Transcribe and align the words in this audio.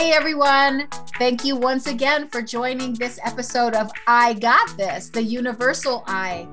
Hey 0.00 0.12
everyone, 0.12 0.88
thank 1.18 1.44
you 1.44 1.56
once 1.56 1.86
again 1.86 2.26
for 2.28 2.40
joining 2.40 2.94
this 2.94 3.20
episode 3.22 3.74
of 3.74 3.90
I 4.06 4.32
Got 4.32 4.74
This, 4.78 5.10
the 5.10 5.22
Universal 5.22 6.04
I. 6.06 6.48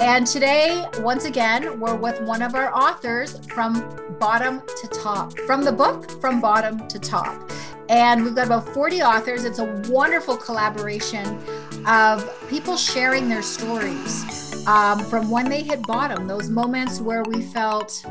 And 0.00 0.26
today, 0.26 0.84
once 0.98 1.24
again, 1.24 1.78
we're 1.78 1.94
with 1.94 2.20
one 2.22 2.42
of 2.42 2.56
our 2.56 2.74
authors 2.74 3.38
from 3.54 3.88
bottom 4.18 4.62
to 4.82 4.88
top, 4.88 5.38
from 5.46 5.62
the 5.62 5.70
book 5.70 6.20
From 6.20 6.40
Bottom 6.40 6.88
to 6.88 6.98
Top. 6.98 7.52
And 7.88 8.24
we've 8.24 8.34
got 8.34 8.46
about 8.46 8.68
40 8.74 9.00
authors. 9.02 9.44
It's 9.44 9.60
a 9.60 9.80
wonderful 9.88 10.36
collaboration 10.36 11.40
of 11.86 12.28
people 12.50 12.76
sharing 12.76 13.28
their 13.28 13.42
stories 13.42 14.66
um, 14.66 14.98
from 15.04 15.30
when 15.30 15.48
they 15.48 15.62
hit 15.62 15.82
bottom, 15.82 16.26
those 16.26 16.48
moments 16.50 17.00
where 17.00 17.22
we 17.22 17.42
felt 17.42 18.04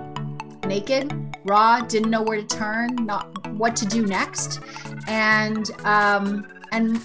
naked, 0.66 1.14
raw, 1.44 1.82
didn't 1.82 2.10
know 2.10 2.22
where 2.22 2.42
to 2.42 2.48
turn, 2.48 2.96
not 3.02 3.37
what 3.56 3.76
to 3.78 3.86
do 3.86 4.06
next, 4.06 4.62
and 5.08 5.70
um, 5.84 6.48
and 6.72 7.00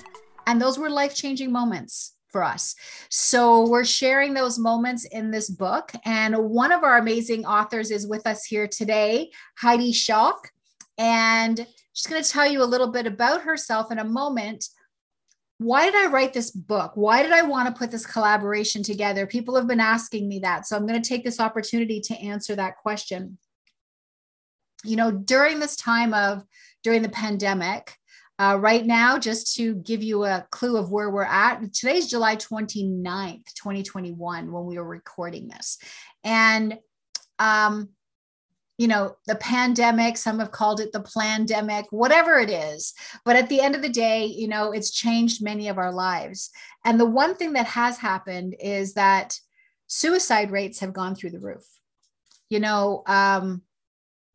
and 0.46 0.60
those 0.60 0.78
were 0.78 0.90
life 0.90 1.14
changing 1.14 1.52
moments 1.52 2.14
for 2.28 2.42
us. 2.42 2.74
So 3.10 3.68
we're 3.68 3.84
sharing 3.84 4.34
those 4.34 4.58
moments 4.58 5.04
in 5.04 5.30
this 5.30 5.50
book, 5.50 5.92
and 6.04 6.36
one 6.36 6.72
of 6.72 6.82
our 6.82 6.98
amazing 6.98 7.44
authors 7.44 7.90
is 7.90 8.06
with 8.06 8.26
us 8.26 8.44
here 8.44 8.66
today, 8.66 9.30
Heidi 9.58 9.92
Schalk, 9.92 10.50
and 10.98 11.66
she's 11.92 12.10
going 12.10 12.22
to 12.22 12.28
tell 12.28 12.50
you 12.50 12.62
a 12.62 12.64
little 12.64 12.90
bit 12.90 13.06
about 13.06 13.42
herself 13.42 13.92
in 13.92 13.98
a 13.98 14.04
moment 14.04 14.66
why 15.62 15.84
did 15.84 15.94
I 15.94 16.10
write 16.10 16.32
this 16.32 16.50
book? 16.50 16.92
Why 16.96 17.22
did 17.22 17.32
I 17.32 17.42
want 17.42 17.68
to 17.68 17.78
put 17.78 17.90
this 17.90 18.04
collaboration 18.04 18.82
together? 18.82 19.26
People 19.26 19.54
have 19.54 19.68
been 19.68 19.80
asking 19.80 20.28
me 20.28 20.40
that. 20.40 20.66
So 20.66 20.76
I'm 20.76 20.86
going 20.86 21.00
to 21.00 21.08
take 21.08 21.24
this 21.24 21.40
opportunity 21.40 22.00
to 22.00 22.14
answer 22.16 22.56
that 22.56 22.78
question 22.78 23.38
you 24.84 24.96
know, 24.96 25.10
during 25.10 25.60
this 25.60 25.76
time 25.76 26.14
of 26.14 26.44
during 26.82 27.02
the 27.02 27.08
pandemic, 27.08 27.96
uh, 28.38 28.56
right 28.58 28.84
now, 28.84 29.18
just 29.18 29.54
to 29.54 29.76
give 29.76 30.02
you 30.02 30.24
a 30.24 30.46
clue 30.50 30.76
of 30.76 30.90
where 30.90 31.10
we're 31.10 31.22
at, 31.22 31.60
today's 31.72 32.08
July 32.08 32.34
29th, 32.34 33.54
2021, 33.54 34.50
when 34.50 34.66
we 34.66 34.78
were 34.78 34.84
recording 34.84 35.48
this. 35.48 35.78
And, 36.24 36.78
um, 37.38 37.90
you 38.78 38.88
know, 38.88 39.14
the 39.26 39.36
pandemic, 39.36 40.16
some 40.16 40.40
have 40.40 40.50
called 40.50 40.80
it 40.80 40.92
the 40.92 41.04
pandemic, 41.16 41.86
whatever 41.90 42.38
it 42.38 42.50
is. 42.50 42.94
But 43.24 43.36
at 43.36 43.48
the 43.48 43.60
end 43.60 43.76
of 43.76 43.82
the 43.82 43.88
day, 43.88 44.24
you 44.24 44.48
know, 44.48 44.72
it's 44.72 44.90
changed 44.90 45.44
many 45.44 45.68
of 45.68 45.78
our 45.78 45.92
lives. 45.92 46.50
And 46.84 46.98
the 46.98 47.06
one 47.06 47.36
thing 47.36 47.52
that 47.52 47.66
has 47.66 47.98
happened 47.98 48.56
is 48.58 48.94
that 48.94 49.38
suicide 49.86 50.50
rates 50.50 50.80
have 50.80 50.94
gone 50.94 51.14
through 51.14 51.30
the 51.30 51.38
roof. 51.38 51.64
You 52.48 52.58
know, 52.60 53.02
um, 53.06 53.62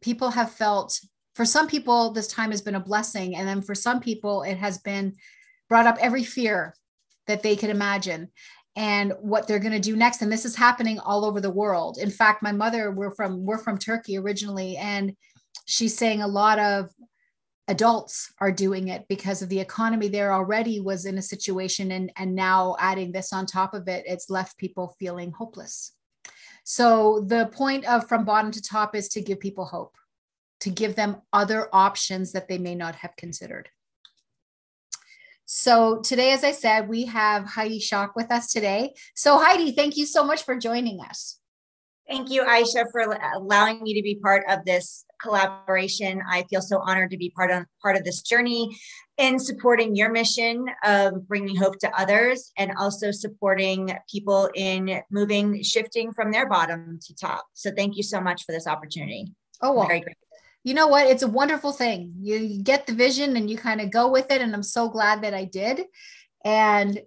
people 0.01 0.29
have 0.31 0.51
felt 0.51 0.99
for 1.35 1.45
some 1.45 1.67
people 1.67 2.11
this 2.11 2.27
time 2.27 2.49
has 2.51 2.61
been 2.61 2.75
a 2.75 2.79
blessing. 2.79 3.35
And 3.35 3.47
then 3.47 3.61
for 3.61 3.75
some 3.75 3.99
people 3.99 4.43
it 4.43 4.57
has 4.57 4.79
been 4.79 5.15
brought 5.69 5.85
up 5.85 5.97
every 5.99 6.23
fear 6.23 6.73
that 7.27 7.43
they 7.43 7.55
could 7.55 7.69
imagine 7.69 8.29
and 8.75 9.13
what 9.19 9.47
they're 9.47 9.59
going 9.59 9.73
to 9.73 9.79
do 9.79 9.95
next. 9.95 10.21
And 10.21 10.31
this 10.31 10.45
is 10.45 10.55
happening 10.55 10.99
all 10.99 11.25
over 11.25 11.41
the 11.41 11.51
world. 11.51 11.97
In 11.99 12.09
fact 12.09 12.41
my 12.41 12.51
mother 12.51 12.91
we're 12.91 13.15
from 13.15 13.45
we're 13.45 13.57
from 13.57 13.77
turkey 13.77 14.17
originally 14.17 14.77
and 14.77 15.15
she's 15.65 15.97
saying 15.97 16.21
a 16.21 16.27
lot 16.27 16.57
of 16.59 16.89
adults 17.67 18.31
are 18.39 18.51
doing 18.51 18.87
it 18.87 19.05
because 19.09 19.41
of 19.41 19.49
the 19.49 19.59
economy 19.59 20.07
there 20.07 20.33
already 20.33 20.79
was 20.79 21.05
in 21.05 21.17
a 21.17 21.21
situation 21.21 21.91
and 21.91 22.11
and 22.15 22.33
now 22.33 22.77
adding 22.79 23.11
this 23.11 23.33
on 23.33 23.45
top 23.45 23.73
of 23.73 23.89
it 23.89 24.05
it's 24.07 24.29
left 24.29 24.57
people 24.57 24.95
feeling 24.99 25.31
hopeless 25.31 25.91
so 26.69 27.21
the 27.25 27.45
point 27.53 27.85
of 27.85 28.09
from 28.09 28.25
bottom 28.25 28.51
to 28.51 28.61
top 28.61 28.93
is 28.93 29.07
to 29.09 29.21
give 29.21 29.39
people 29.39 29.63
hope, 29.63 29.95
to 30.59 30.69
give 30.69 30.97
them 30.97 31.21
other 31.31 31.69
options 31.71 32.33
that 32.33 32.49
they 32.49 32.57
may 32.57 32.75
not 32.75 32.95
have 32.95 33.15
considered. 33.15 33.69
So 35.45 36.01
today, 36.01 36.33
as 36.33 36.43
I 36.43 36.51
said, 36.51 36.89
we 36.89 37.05
have 37.05 37.45
Heidi 37.45 37.79
Schalk 37.79 38.17
with 38.17 38.33
us 38.33 38.51
today. 38.51 38.95
So 39.15 39.37
Heidi, 39.37 39.71
thank 39.71 39.95
you 39.95 40.05
so 40.05 40.25
much 40.25 40.43
for 40.43 40.57
joining 40.57 40.99
us. 40.99 41.39
Thank 42.09 42.31
you, 42.31 42.43
Aisha, 42.43 42.85
for 42.91 43.01
uh, 43.01 43.17
allowing 43.35 43.83
me 43.83 43.93
to 43.93 44.01
be 44.01 44.15
part 44.15 44.43
of 44.47 44.63
this 44.63 45.03
collaboration. 45.21 46.21
I 46.29 46.43
feel 46.49 46.61
so 46.61 46.79
honored 46.79 47.11
to 47.11 47.17
be 47.17 47.31
part 47.31 47.51
of 47.51 47.65
part 47.81 47.97
of 47.97 48.05
this 48.05 48.21
journey 48.21 48.77
in 49.17 49.39
supporting 49.39 49.95
your 49.95 50.09
mission 50.09 50.65
of 50.85 51.27
bringing 51.27 51.55
hope 51.55 51.79
to 51.79 51.91
others 51.99 52.51
and 52.57 52.71
also 52.77 53.11
supporting 53.11 53.97
people 54.09 54.49
in 54.55 55.01
moving, 55.11 55.61
shifting 55.63 56.13
from 56.13 56.31
their 56.31 56.47
bottom 56.47 56.99
to 57.07 57.15
top. 57.15 57.45
So 57.53 57.71
thank 57.75 57.97
you 57.97 58.03
so 58.03 58.21
much 58.21 58.45
for 58.45 58.53
this 58.53 58.67
opportunity. 58.67 59.33
Oh, 59.61 59.73
well. 59.73 59.87
Very 59.87 60.01
great. 60.01 60.15
You 60.63 60.73
know 60.73 60.87
what? 60.87 61.07
It's 61.07 61.23
a 61.23 61.27
wonderful 61.27 61.71
thing. 61.71 62.13
You, 62.19 62.37
you 62.37 62.63
get 62.63 62.87
the 62.87 62.93
vision 62.93 63.35
and 63.37 63.49
you 63.49 63.57
kind 63.57 63.81
of 63.81 63.91
go 63.91 64.09
with 64.09 64.31
it. 64.31 64.41
And 64.41 64.53
I'm 64.53 64.63
so 64.63 64.89
glad 64.89 65.23
that 65.23 65.33
I 65.33 65.45
did. 65.45 65.81
And 66.45 67.01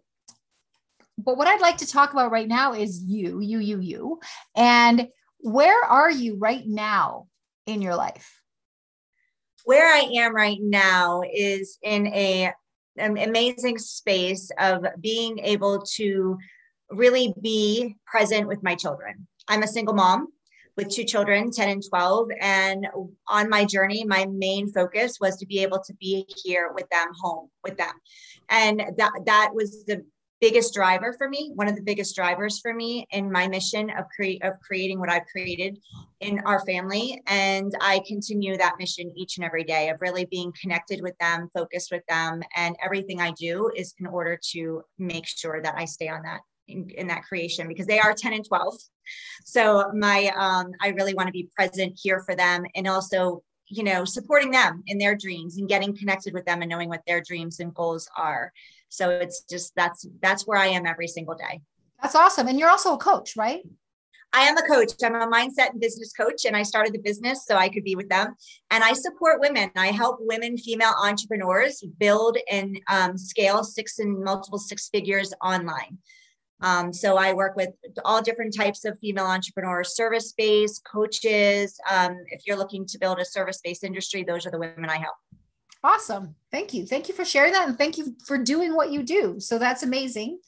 but 1.24 1.36
what 1.36 1.48
I'd 1.48 1.60
like 1.60 1.78
to 1.78 1.86
talk 1.86 2.12
about 2.12 2.30
right 2.30 2.48
now 2.48 2.72
is 2.72 3.02
you, 3.02 3.40
you, 3.40 3.58
you, 3.58 3.80
you. 3.80 4.20
And 4.56 5.08
where 5.38 5.84
are 5.84 6.10
you 6.10 6.36
right 6.36 6.66
now 6.66 7.26
in 7.66 7.82
your 7.82 7.96
life? 7.96 8.40
where 9.64 9.86
I 9.86 10.00
am 10.16 10.34
right 10.34 10.58
now 10.60 11.22
is 11.32 11.78
in 11.82 12.06
a 12.08 12.52
an 12.96 13.16
amazing 13.18 13.78
space 13.78 14.50
of 14.58 14.84
being 15.00 15.38
able 15.38 15.80
to 15.94 16.36
really 16.90 17.32
be 17.40 17.96
present 18.04 18.48
with 18.48 18.62
my 18.62 18.74
children. 18.74 19.26
I'm 19.48 19.62
a 19.62 19.68
single 19.68 19.94
mom 19.94 20.28
with 20.76 20.88
two 20.88 21.04
children, 21.04 21.50
10 21.50 21.68
and 21.68 21.82
12. 21.88 22.28
And 22.40 22.88
on 23.28 23.48
my 23.48 23.64
journey, 23.64 24.04
my 24.04 24.26
main 24.26 24.72
focus 24.72 25.18
was 25.20 25.36
to 25.36 25.46
be 25.46 25.62
able 25.62 25.78
to 25.78 25.94
be 25.94 26.26
here 26.42 26.72
with 26.74 26.88
them, 26.90 27.08
home 27.20 27.48
with 27.62 27.76
them. 27.76 27.92
And 28.48 28.82
that, 28.96 29.12
that 29.26 29.50
was 29.54 29.84
the 29.84 30.04
biggest 30.40 30.72
driver 30.72 31.14
for 31.16 31.28
me, 31.28 31.52
one 31.54 31.68
of 31.68 31.76
the 31.76 31.82
biggest 31.82 32.16
drivers 32.16 32.60
for 32.60 32.72
me 32.72 33.06
in 33.10 33.30
my 33.30 33.46
mission 33.46 33.90
of 33.90 34.06
create 34.14 34.42
of 34.42 34.54
creating 34.60 34.98
what 34.98 35.10
I've 35.10 35.26
created 35.26 35.78
in 36.20 36.40
our 36.40 36.64
family. 36.64 37.22
And 37.26 37.72
I 37.80 38.00
continue 38.06 38.56
that 38.56 38.76
mission 38.78 39.12
each 39.16 39.36
and 39.36 39.44
every 39.44 39.64
day 39.64 39.90
of 39.90 40.00
really 40.00 40.24
being 40.24 40.52
connected 40.60 41.02
with 41.02 41.16
them, 41.18 41.50
focused 41.54 41.90
with 41.90 42.02
them, 42.08 42.42
and 42.56 42.76
everything 42.82 43.20
I 43.20 43.32
do 43.32 43.70
is 43.76 43.94
in 43.98 44.06
order 44.06 44.38
to 44.52 44.82
make 44.98 45.26
sure 45.26 45.60
that 45.62 45.74
I 45.76 45.84
stay 45.84 46.08
on 46.08 46.22
that 46.22 46.40
in, 46.68 46.88
in 46.90 47.06
that 47.08 47.24
creation 47.24 47.68
because 47.68 47.86
they 47.86 48.00
are 48.00 48.14
10 48.14 48.32
and 48.32 48.44
12. 48.44 48.74
So 49.44 49.90
my 49.94 50.32
um, 50.36 50.72
I 50.80 50.88
really 50.88 51.14
want 51.14 51.26
to 51.26 51.32
be 51.32 51.50
present 51.54 51.98
here 52.02 52.20
for 52.20 52.34
them 52.34 52.64
and 52.74 52.88
also 52.88 53.42
you 53.66 53.84
know 53.84 54.04
supporting 54.04 54.50
them 54.50 54.82
in 54.86 54.98
their 54.98 55.14
dreams 55.14 55.56
and 55.56 55.68
getting 55.68 55.96
connected 55.96 56.34
with 56.34 56.44
them 56.44 56.62
and 56.62 56.68
knowing 56.68 56.88
what 56.88 57.02
their 57.06 57.20
dreams 57.20 57.60
and 57.60 57.74
goals 57.74 58.08
are 58.16 58.52
so 58.90 59.08
it's 59.08 59.44
just 59.48 59.72
that's 59.74 60.06
that's 60.20 60.46
where 60.46 60.58
I 60.58 60.66
am 60.66 60.84
every 60.84 61.08
single 61.08 61.34
day. 61.34 61.62
That's 62.02 62.14
awesome. 62.14 62.48
And 62.48 62.58
you're 62.58 62.70
also 62.70 62.94
a 62.94 62.98
coach, 62.98 63.36
right? 63.36 63.62
I 64.32 64.42
am 64.42 64.56
a 64.56 64.62
coach. 64.62 64.92
I'm 65.02 65.14
a 65.16 65.26
mindset 65.26 65.70
and 65.70 65.80
business 65.80 66.12
coach, 66.12 66.44
and 66.44 66.56
I 66.56 66.62
started 66.62 66.92
the 66.92 67.00
business 67.00 67.46
so 67.46 67.56
I 67.56 67.68
could 67.68 67.82
be 67.82 67.96
with 67.96 68.08
them. 68.08 68.34
And 68.70 68.84
I 68.84 68.92
support 68.92 69.40
women. 69.40 69.70
I 69.76 69.88
help 69.88 70.18
women, 70.20 70.56
female 70.56 70.94
entrepreneurs, 71.02 71.82
build 71.98 72.38
and 72.50 72.78
um, 72.88 73.18
scale 73.18 73.64
six 73.64 73.98
and 73.98 74.22
multiple 74.22 74.58
six 74.58 74.88
figures 74.88 75.32
online. 75.42 75.98
Um, 76.62 76.92
so 76.92 77.16
I 77.16 77.32
work 77.32 77.56
with 77.56 77.70
all 78.04 78.22
different 78.22 78.54
types 78.54 78.84
of 78.84 78.98
female 79.00 79.24
entrepreneurs, 79.24 79.96
service 79.96 80.32
based 80.36 80.82
coaches. 80.84 81.80
Um, 81.90 82.16
if 82.28 82.42
you're 82.46 82.58
looking 82.58 82.86
to 82.86 82.98
build 82.98 83.18
a 83.18 83.24
service 83.24 83.60
based 83.64 83.82
industry, 83.82 84.22
those 84.22 84.46
are 84.46 84.50
the 84.50 84.58
women 84.58 84.90
I 84.90 84.98
help. 84.98 85.16
Awesome. 85.82 86.34
Thank 86.50 86.74
you. 86.74 86.84
Thank 86.84 87.08
you 87.08 87.14
for 87.14 87.24
sharing 87.24 87.52
that. 87.52 87.68
And 87.68 87.78
thank 87.78 87.96
you 87.96 88.14
for 88.26 88.36
doing 88.36 88.74
what 88.74 88.92
you 88.92 89.02
do. 89.02 89.40
So 89.40 89.58
that's 89.58 89.82
amazing. 89.82 90.38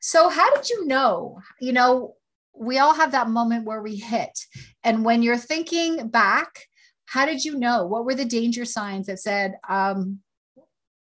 So, 0.00 0.28
how 0.28 0.54
did 0.54 0.68
you 0.68 0.86
know? 0.86 1.40
You 1.60 1.72
know, 1.72 2.16
we 2.54 2.78
all 2.78 2.94
have 2.94 3.12
that 3.12 3.30
moment 3.30 3.64
where 3.64 3.80
we 3.80 3.96
hit. 3.96 4.38
And 4.84 5.04
when 5.04 5.22
you're 5.22 5.38
thinking 5.38 6.08
back, 6.08 6.66
how 7.06 7.24
did 7.24 7.44
you 7.44 7.58
know? 7.58 7.86
What 7.86 8.04
were 8.04 8.14
the 8.14 8.24
danger 8.24 8.64
signs 8.64 9.06
that 9.06 9.18
said, 9.18 9.54
um, 9.68 10.20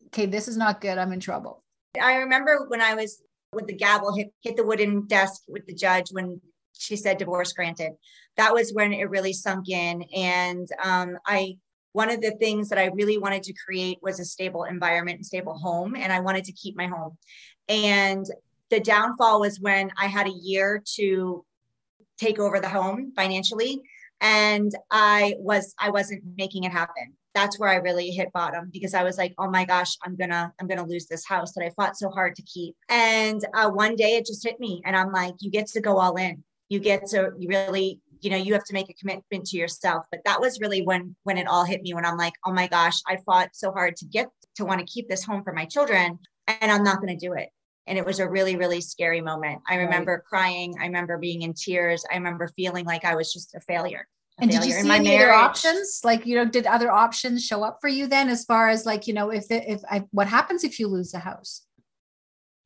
okay, 0.06 0.26
this 0.26 0.46
is 0.46 0.56
not 0.56 0.80
good. 0.80 0.98
I'm 0.98 1.12
in 1.12 1.20
trouble? 1.20 1.64
I 2.00 2.16
remember 2.16 2.66
when 2.68 2.80
I 2.80 2.94
was 2.94 3.22
with 3.52 3.66
the 3.66 3.74
gavel 3.74 4.14
hit, 4.14 4.32
hit 4.42 4.56
the 4.56 4.64
wooden 4.64 5.06
desk 5.08 5.42
with 5.48 5.66
the 5.66 5.74
judge 5.74 6.10
when 6.12 6.40
she 6.78 6.94
said 6.96 7.18
divorce 7.18 7.52
granted. 7.52 7.92
That 8.36 8.54
was 8.54 8.72
when 8.72 8.92
it 8.92 9.10
really 9.10 9.32
sunk 9.32 9.68
in. 9.68 10.04
And 10.14 10.68
um, 10.82 11.18
I 11.26 11.56
one 11.92 12.10
of 12.10 12.20
the 12.20 12.32
things 12.32 12.68
that 12.68 12.78
I 12.78 12.86
really 12.86 13.18
wanted 13.18 13.42
to 13.44 13.54
create 13.64 13.98
was 14.02 14.20
a 14.20 14.24
stable 14.24 14.64
environment 14.64 15.16
and 15.16 15.26
stable 15.26 15.58
home. 15.58 15.96
And 15.96 16.12
I 16.12 16.20
wanted 16.20 16.44
to 16.44 16.52
keep 16.52 16.76
my 16.76 16.86
home. 16.86 17.16
And 17.68 18.26
the 18.70 18.80
downfall 18.80 19.40
was 19.40 19.60
when 19.60 19.90
I 19.98 20.06
had 20.06 20.26
a 20.26 20.38
year 20.42 20.82
to 20.96 21.44
take 22.18 22.38
over 22.38 22.60
the 22.60 22.68
home 22.68 23.12
financially. 23.16 23.82
And 24.20 24.72
I 24.90 25.34
was 25.38 25.74
I 25.78 25.90
wasn't 25.90 26.22
making 26.36 26.64
it 26.64 26.72
happen. 26.72 27.14
That's 27.34 27.58
where 27.58 27.70
I 27.70 27.76
really 27.76 28.10
hit 28.10 28.32
bottom 28.32 28.70
because 28.72 28.92
I 28.92 29.02
was 29.02 29.16
like, 29.16 29.34
oh 29.38 29.48
my 29.48 29.64
gosh, 29.64 29.96
I'm 30.04 30.14
gonna 30.14 30.52
I'm 30.60 30.66
gonna 30.66 30.86
lose 30.86 31.06
this 31.06 31.24
house 31.24 31.52
that 31.54 31.64
I 31.64 31.70
fought 31.70 31.96
so 31.96 32.10
hard 32.10 32.36
to 32.36 32.42
keep. 32.42 32.76
And 32.88 33.44
uh, 33.54 33.70
one 33.70 33.96
day 33.96 34.16
it 34.16 34.26
just 34.26 34.44
hit 34.44 34.60
me, 34.60 34.82
and 34.84 34.94
I'm 34.94 35.12
like, 35.12 35.34
you 35.38 35.50
get 35.50 35.68
to 35.68 35.80
go 35.80 35.98
all 35.98 36.16
in. 36.16 36.44
You 36.68 36.80
get 36.80 37.06
to 37.06 37.30
really 37.38 38.00
you 38.22 38.30
know 38.30 38.36
you 38.36 38.52
have 38.52 38.64
to 38.64 38.74
make 38.74 38.88
a 38.90 38.94
commitment 38.94 39.44
to 39.44 39.56
yourself 39.56 40.04
but 40.10 40.20
that 40.24 40.40
was 40.40 40.60
really 40.60 40.82
when 40.82 41.14
when 41.24 41.38
it 41.38 41.46
all 41.46 41.64
hit 41.64 41.82
me 41.82 41.94
when 41.94 42.04
i'm 42.04 42.16
like 42.16 42.34
oh 42.46 42.52
my 42.52 42.66
gosh 42.66 43.00
i 43.08 43.16
fought 43.26 43.48
so 43.52 43.72
hard 43.72 43.96
to 43.96 44.04
get 44.06 44.28
to 44.54 44.64
want 44.64 44.80
to 44.80 44.86
keep 44.86 45.08
this 45.08 45.24
home 45.24 45.42
for 45.42 45.52
my 45.52 45.64
children 45.64 46.18
and 46.60 46.70
I'm 46.70 46.82
not 46.82 47.00
going 47.00 47.16
to 47.16 47.26
do 47.26 47.34
it. 47.34 47.48
And 47.86 47.98
it 47.98 48.04
was 48.04 48.20
a 48.20 48.28
really, 48.28 48.56
really 48.56 48.80
scary 48.80 49.20
moment. 49.20 49.62
I 49.68 49.76
remember 49.76 50.12
right. 50.12 50.24
crying. 50.24 50.74
I 50.80 50.86
remember 50.86 51.18
being 51.18 51.42
in 51.42 51.54
tears. 51.54 52.04
I 52.10 52.16
remember 52.16 52.48
feeling 52.56 52.84
like 52.84 53.04
I 53.04 53.16
was 53.16 53.32
just 53.32 53.54
a 53.54 53.60
failure. 53.60 54.06
A 54.38 54.42
and 54.42 54.50
did 54.50 54.64
you 54.64 54.72
see 54.72 54.90
any 54.90 55.16
other 55.16 55.32
options? 55.32 56.00
Like, 56.04 56.24
you 56.24 56.36
know, 56.36 56.44
did 56.44 56.66
other 56.66 56.90
options 56.90 57.44
show 57.44 57.64
up 57.64 57.78
for 57.80 57.88
you 57.88 58.06
then 58.06 58.28
as 58.28 58.44
far 58.44 58.68
as 58.68 58.86
like, 58.86 59.06
you 59.06 59.14
know, 59.14 59.30
if, 59.30 59.48
the, 59.48 59.70
if 59.70 59.80
I, 59.90 60.04
what 60.12 60.28
happens 60.28 60.62
if 60.62 60.78
you 60.78 60.88
lose 60.88 61.10
the 61.10 61.18
house? 61.18 61.62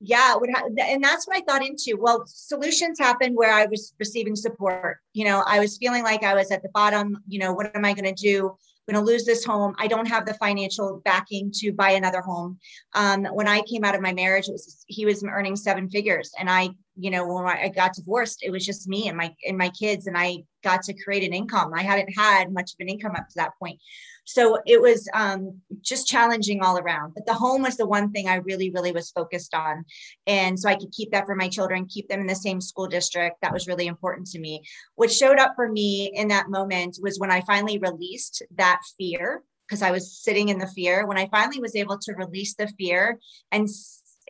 Yeah 0.04 0.34
would 0.36 0.50
ha- 0.50 0.68
and 0.78 1.02
that's 1.02 1.26
what 1.26 1.36
i 1.36 1.40
thought 1.40 1.66
into. 1.66 1.96
Well 1.98 2.24
solutions 2.26 2.98
happened 2.98 3.36
where 3.36 3.52
i 3.52 3.66
was 3.66 3.94
receiving 3.98 4.36
support. 4.36 4.98
You 5.12 5.24
know 5.24 5.42
i 5.46 5.58
was 5.60 5.78
feeling 5.78 6.02
like 6.02 6.22
i 6.22 6.34
was 6.34 6.50
at 6.50 6.62
the 6.62 6.68
bottom 6.70 7.18
you 7.28 7.38
know 7.38 7.52
what 7.52 7.74
am 7.74 7.84
i 7.84 7.92
going 7.92 8.14
to 8.14 8.22
do? 8.22 8.56
I'm 8.86 8.94
going 8.94 9.04
to 9.06 9.12
lose 9.12 9.24
this 9.24 9.46
home. 9.46 9.74
I 9.78 9.86
don't 9.86 10.06
have 10.06 10.26
the 10.26 10.34
financial 10.34 11.00
backing 11.06 11.50
to 11.54 11.72
buy 11.72 11.92
another 11.92 12.20
home. 12.20 12.58
Um, 12.94 13.24
when 13.24 13.48
i 13.48 13.62
came 13.62 13.84
out 13.84 13.94
of 13.94 14.02
my 14.02 14.12
marriage 14.12 14.48
was 14.48 14.84
he 14.86 15.06
was 15.06 15.24
earning 15.24 15.56
seven 15.56 15.88
figures 15.88 16.32
and 16.38 16.50
i 16.50 16.68
you 16.96 17.10
know 17.10 17.26
when 17.26 17.44
i 17.44 17.68
got 17.68 17.94
divorced 17.94 18.42
it 18.42 18.50
was 18.50 18.64
just 18.64 18.88
me 18.88 19.08
and 19.08 19.16
my 19.16 19.34
and 19.46 19.58
my 19.58 19.68
kids 19.70 20.06
and 20.06 20.16
i 20.16 20.36
got 20.62 20.82
to 20.82 20.94
create 20.94 21.24
an 21.24 21.34
income 21.34 21.72
i 21.74 21.82
hadn't 21.82 22.16
had 22.16 22.52
much 22.52 22.72
of 22.72 22.76
an 22.80 22.88
income 22.88 23.12
up 23.16 23.28
to 23.28 23.34
that 23.36 23.52
point 23.58 23.78
so 24.24 24.58
it 24.66 24.80
was 24.80 25.08
um, 25.14 25.60
just 25.82 26.06
challenging 26.06 26.62
all 26.62 26.78
around. 26.78 27.14
But 27.14 27.26
the 27.26 27.34
home 27.34 27.62
was 27.62 27.76
the 27.76 27.86
one 27.86 28.10
thing 28.10 28.28
I 28.28 28.36
really, 28.36 28.70
really 28.70 28.92
was 28.92 29.10
focused 29.10 29.54
on. 29.54 29.84
And 30.26 30.58
so 30.58 30.68
I 30.68 30.76
could 30.76 30.90
keep 30.92 31.10
that 31.12 31.26
for 31.26 31.34
my 31.34 31.48
children, 31.48 31.86
keep 31.86 32.08
them 32.08 32.20
in 32.20 32.26
the 32.26 32.34
same 32.34 32.60
school 32.60 32.86
district. 32.86 33.36
That 33.42 33.52
was 33.52 33.68
really 33.68 33.86
important 33.86 34.26
to 34.28 34.38
me. 34.38 34.62
What 34.94 35.12
showed 35.12 35.38
up 35.38 35.52
for 35.54 35.70
me 35.70 36.10
in 36.14 36.28
that 36.28 36.48
moment 36.48 36.98
was 37.02 37.18
when 37.18 37.30
I 37.30 37.42
finally 37.42 37.78
released 37.78 38.42
that 38.56 38.80
fear 38.98 39.42
because 39.68 39.82
I 39.82 39.90
was 39.90 40.18
sitting 40.18 40.48
in 40.48 40.58
the 40.58 40.66
fear. 40.68 41.06
When 41.06 41.18
I 41.18 41.28
finally 41.28 41.60
was 41.60 41.76
able 41.76 41.98
to 41.98 42.14
release 42.14 42.54
the 42.54 42.68
fear 42.78 43.18
and 43.52 43.68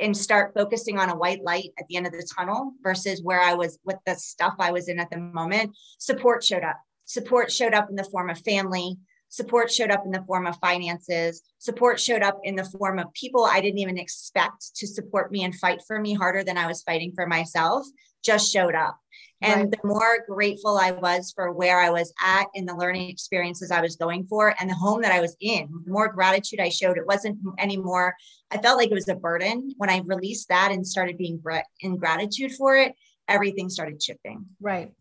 and 0.00 0.16
start 0.16 0.54
focusing 0.54 0.98
on 0.98 1.10
a 1.10 1.16
white 1.16 1.42
light 1.42 1.70
at 1.78 1.86
the 1.88 1.96
end 1.96 2.06
of 2.06 2.12
the 2.12 2.28
tunnel 2.36 2.72
versus 2.82 3.22
where 3.22 3.40
I 3.40 3.54
was 3.54 3.78
with 3.84 3.98
the 4.06 4.14
stuff 4.14 4.54
I 4.58 4.72
was 4.72 4.88
in 4.88 4.98
at 4.98 5.10
the 5.10 5.18
moment, 5.18 5.76
support 5.98 6.42
showed 6.42 6.64
up. 6.64 6.80
Support 7.04 7.52
showed 7.52 7.74
up 7.74 7.90
in 7.90 7.96
the 7.96 8.04
form 8.04 8.30
of 8.30 8.38
family, 8.40 8.96
Support 9.34 9.72
showed 9.72 9.90
up 9.90 10.04
in 10.04 10.12
the 10.12 10.22
form 10.28 10.46
of 10.46 10.56
finances. 10.60 11.42
Support 11.58 11.98
showed 11.98 12.22
up 12.22 12.38
in 12.44 12.54
the 12.54 12.62
form 12.62 13.00
of 13.00 13.12
people 13.14 13.44
I 13.44 13.60
didn't 13.60 13.80
even 13.80 13.98
expect 13.98 14.76
to 14.76 14.86
support 14.86 15.32
me 15.32 15.42
and 15.42 15.52
fight 15.52 15.80
for 15.88 15.98
me 15.98 16.14
harder 16.14 16.44
than 16.44 16.56
I 16.56 16.68
was 16.68 16.84
fighting 16.84 17.10
for 17.16 17.26
myself, 17.26 17.84
just 18.22 18.52
showed 18.52 18.76
up. 18.76 18.96
And 19.44 19.60
right. 19.60 19.70
the 19.70 19.86
more 19.86 20.24
grateful 20.26 20.78
I 20.78 20.92
was 20.92 21.32
for 21.34 21.52
where 21.52 21.78
I 21.80 21.90
was 21.90 22.12
at 22.22 22.46
in 22.54 22.64
the 22.64 22.74
learning 22.74 23.10
experiences 23.10 23.70
I 23.70 23.82
was 23.82 23.96
going 23.96 24.26
for 24.26 24.54
and 24.58 24.70
the 24.70 24.74
home 24.74 25.02
that 25.02 25.12
I 25.12 25.20
was 25.20 25.36
in, 25.40 25.68
the 25.84 25.92
more 25.92 26.08
gratitude 26.08 26.60
I 26.60 26.70
showed. 26.70 26.96
It 26.96 27.06
wasn't 27.06 27.38
anymore, 27.58 28.14
I 28.50 28.58
felt 28.58 28.78
like 28.78 28.90
it 28.90 28.94
was 28.94 29.08
a 29.08 29.14
burden. 29.14 29.74
When 29.76 29.90
I 29.90 30.00
released 30.04 30.48
that 30.48 30.70
and 30.72 30.86
started 30.86 31.18
being 31.18 31.42
in 31.80 31.96
gratitude 31.96 32.52
for 32.52 32.76
it, 32.76 32.94
everything 33.28 33.68
started 33.68 34.02
shifting. 34.02 34.46
Right. 34.60 34.92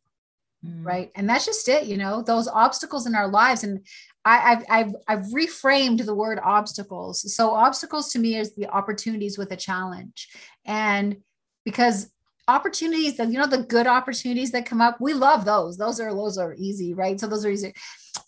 Mm. 0.66 0.86
Right. 0.86 1.12
And 1.16 1.30
that's 1.30 1.45
just 1.45 1.68
it, 1.69 1.86
you 1.86 1.98
know, 1.98 2.22
those 2.22 2.48
obstacles 2.48 3.06
in 3.06 3.16
our 3.16 3.28
lives. 3.28 3.63
And 3.63 3.86
I, 4.25 4.38
have 4.38 4.66
I've 4.69 4.95
I've 5.07 5.25
reframed 5.28 6.06
the 6.06 6.16
word 6.16 6.40
obstacles. 6.44 7.36
So 7.36 7.51
obstacles 7.51 8.12
to 8.13 8.19
me 8.19 8.38
is 8.38 8.56
the 8.56 8.68
opportunities 8.68 9.38
with 9.38 9.51
a 9.51 9.57
challenge, 9.57 10.30
and 10.66 11.18
because 11.66 12.10
opportunities 12.48 13.18
that 13.18 13.30
you 13.31 13.38
know 13.38 13.48
the 13.48 13.63
good 13.63 13.88
opportunities 13.88 14.51
that 14.51 14.66
come 14.66 14.81
up, 14.81 15.00
we 15.00 15.13
love 15.13 15.45
those. 15.45 15.78
Those 15.78 16.00
are 16.00 16.13
those 16.13 16.38
are 16.38 16.56
easy, 16.57 16.94
right? 16.94 17.19
So 17.19 17.28
those 17.28 17.45
are 17.45 17.51
easy. 17.51 17.74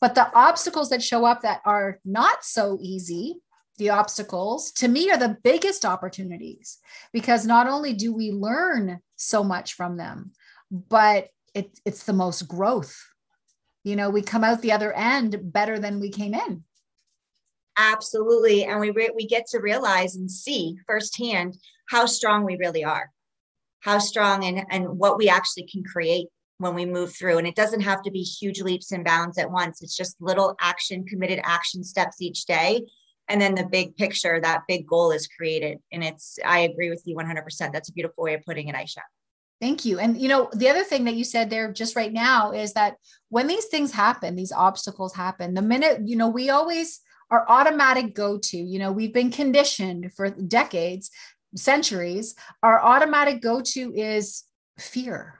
But 0.02 0.16
the 0.16 0.34
obstacles 0.34 0.90
that 0.90 1.04
show 1.04 1.26
up 1.26 1.42
that 1.42 1.62
are 1.66 2.00
not 2.06 2.44
so 2.44 2.78
easy, 2.82 3.36
the 3.78 3.90
obstacles 3.90 4.72
to 4.74 4.88
me 4.88 5.10
are 5.12 5.18
the 5.18 5.38
biggest 5.44 5.86
opportunities 5.86 6.80
because 7.14 7.46
not 7.46 7.68
only 7.68 7.94
do 7.94 8.14
we 8.14 8.32
learn 8.32 9.00
so 9.16 9.44
much 9.44 9.74
from 9.74 9.98
them, 9.98 10.32
but 10.72 11.30
it, 11.54 11.80
it's 11.86 12.04
the 12.04 12.14
most 12.14 12.48
growth 12.48 12.98
you 13.86 13.96
know 13.96 14.10
we 14.10 14.22
come 14.22 14.44
out 14.44 14.62
the 14.62 14.74
other 14.74 14.92
end 14.92 15.40
better 15.42 15.80
than 15.80 16.02
we 16.02 16.10
came 16.10 16.34
in 16.34 16.64
absolutely 17.78 18.66
and 18.66 18.82
we 18.82 18.90
re- 18.90 19.14
we 19.16 19.26
get 19.26 19.46
to 19.48 19.60
realize 19.60 20.16
and 20.16 20.30
see 20.30 20.76
firsthand 20.86 21.56
how 21.88 22.06
strong 22.06 22.44
we 22.44 22.58
really 22.58 22.84
are 22.84 23.10
how 23.86 24.00
strong 24.00 24.44
and 24.44 24.66
and 24.72 24.90
what 24.98 25.18
we 25.18 25.30
actually 25.30 25.68
can 25.68 25.84
create 25.84 26.28
when 26.58 26.74
we 26.74 26.86
move 26.86 27.16
through. 27.16 27.38
And 27.38 27.48
it 27.48 27.56
doesn't 27.56 27.82
have 27.82 28.02
to 28.04 28.12
be 28.12 28.22
huge 28.22 28.62
leaps 28.62 28.92
and 28.92 29.06
bounds 29.06 29.38
at 29.38 29.52
once. 29.52 29.82
It's 29.82 29.96
just 29.96 30.16
little 30.20 30.56
action 30.60 31.06
committed 31.06 31.40
action 31.44 31.84
steps 31.84 32.22
each 32.22 32.46
day. 32.46 32.82
And 33.28 33.40
then 33.40 33.56
the 33.56 33.66
big 33.66 33.96
picture 33.96 34.40
that 34.42 34.64
big 34.68 34.88
goal 34.88 35.12
is 35.12 35.28
created. 35.28 35.78
And 35.92 36.04
it's 36.04 36.40
i 36.44 36.60
agree 36.60 36.90
with 36.90 37.04
you 37.06 37.16
100% 37.16 37.72
that's 37.72 37.90
a 37.90 37.94
beautiful 37.94 38.24
way 38.24 38.34
of 38.34 38.44
putting 38.44 38.68
it 38.68 38.76
aisha. 38.76 39.04
Thank 39.62 39.86
you. 39.86 40.00
And 40.00 40.20
you 40.20 40.28
know, 40.28 40.50
the 40.54 40.70
other 40.70 40.84
thing 40.84 41.06
that 41.06 41.16
you 41.16 41.24
said 41.24 41.50
there 41.50 41.72
just 41.72 41.96
right 41.96 42.12
now 42.12 42.52
is 42.52 42.74
that 42.74 42.96
when 43.30 43.48
these 43.48 43.66
things 43.66 43.92
happen, 43.92 44.36
these 44.36 44.52
obstacles 44.52 45.14
happen, 45.14 45.54
the 45.54 45.62
minute, 45.62 46.02
you 46.06 46.18
know, 46.18 46.28
we 46.28 46.50
always 46.50 47.02
our 47.31 47.46
automatic 47.50 48.14
go 48.14 48.38
to, 48.38 48.58
you 48.58 48.80
know, 48.80 48.92
we've 48.92 49.14
been 49.14 49.31
conditioned 49.31 50.12
for 50.16 50.30
decades, 50.30 51.10
centuries, 51.56 52.36
our 52.63 52.81
automatic 52.81 53.42
go 53.42 53.62
to 53.62 53.94
is 53.94 54.44
fear 54.78 55.40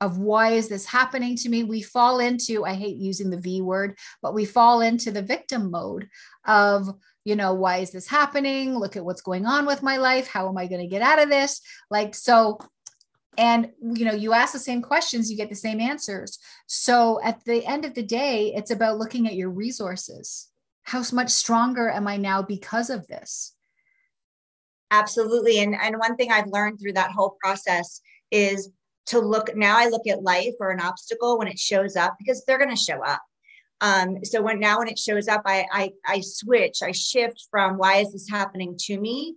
of 0.00 0.18
why 0.18 0.50
is 0.50 0.68
this 0.68 0.84
happening 0.84 1.36
to 1.36 1.48
me? 1.48 1.64
We 1.64 1.80
fall 1.82 2.20
into, 2.20 2.64
I 2.64 2.74
hate 2.74 2.96
using 2.96 3.30
the 3.30 3.40
V 3.40 3.62
word, 3.62 3.96
but 4.20 4.34
we 4.34 4.44
fall 4.44 4.82
into 4.82 5.10
the 5.10 5.22
victim 5.22 5.70
mode 5.70 6.08
of, 6.46 6.88
you 7.24 7.34
know, 7.34 7.54
why 7.54 7.78
is 7.78 7.90
this 7.90 8.06
happening? 8.06 8.76
Look 8.76 8.96
at 8.96 9.04
what's 9.04 9.22
going 9.22 9.46
on 9.46 9.66
with 9.66 9.82
my 9.82 9.96
life. 9.96 10.28
How 10.28 10.48
am 10.48 10.58
I 10.58 10.66
going 10.66 10.82
to 10.82 10.86
get 10.86 11.02
out 11.02 11.20
of 11.20 11.30
this? 11.30 11.62
Like, 11.90 12.14
so 12.14 12.58
and 13.38 13.70
you 13.82 14.04
know 14.04 14.14
you 14.14 14.32
ask 14.32 14.52
the 14.52 14.58
same 14.58 14.80
questions 14.80 15.30
you 15.30 15.36
get 15.36 15.50
the 15.50 15.54
same 15.54 15.78
answers 15.78 16.38
so 16.66 17.20
at 17.22 17.44
the 17.44 17.64
end 17.66 17.84
of 17.84 17.92
the 17.94 18.02
day 18.02 18.52
it's 18.54 18.70
about 18.70 18.96
looking 18.98 19.26
at 19.26 19.34
your 19.34 19.50
resources 19.50 20.48
how 20.84 21.02
much 21.12 21.28
stronger 21.28 21.90
am 21.90 22.08
i 22.08 22.16
now 22.16 22.40
because 22.40 22.88
of 22.88 23.06
this 23.08 23.55
absolutely 24.90 25.58
and 25.60 25.74
and 25.74 25.98
one 25.98 26.16
thing 26.16 26.30
i've 26.30 26.46
learned 26.48 26.78
through 26.80 26.92
that 26.92 27.10
whole 27.10 27.36
process 27.42 28.00
is 28.30 28.70
to 29.06 29.18
look 29.18 29.54
now 29.56 29.76
i 29.78 29.86
look 29.88 30.06
at 30.06 30.22
life 30.22 30.54
or 30.60 30.70
an 30.70 30.80
obstacle 30.80 31.38
when 31.38 31.48
it 31.48 31.58
shows 31.58 31.96
up 31.96 32.14
because 32.18 32.44
they're 32.44 32.58
going 32.58 32.70
to 32.70 32.76
show 32.76 33.02
up 33.02 33.22
um, 33.82 34.24
so 34.24 34.40
when 34.40 34.58
now 34.58 34.78
when 34.78 34.88
it 34.88 34.98
shows 34.98 35.28
up 35.28 35.42
I, 35.44 35.66
I 35.70 35.90
i 36.06 36.20
switch 36.20 36.78
i 36.82 36.92
shift 36.92 37.46
from 37.50 37.76
why 37.76 37.96
is 37.96 38.12
this 38.12 38.28
happening 38.30 38.76
to 38.82 38.98
me 38.98 39.36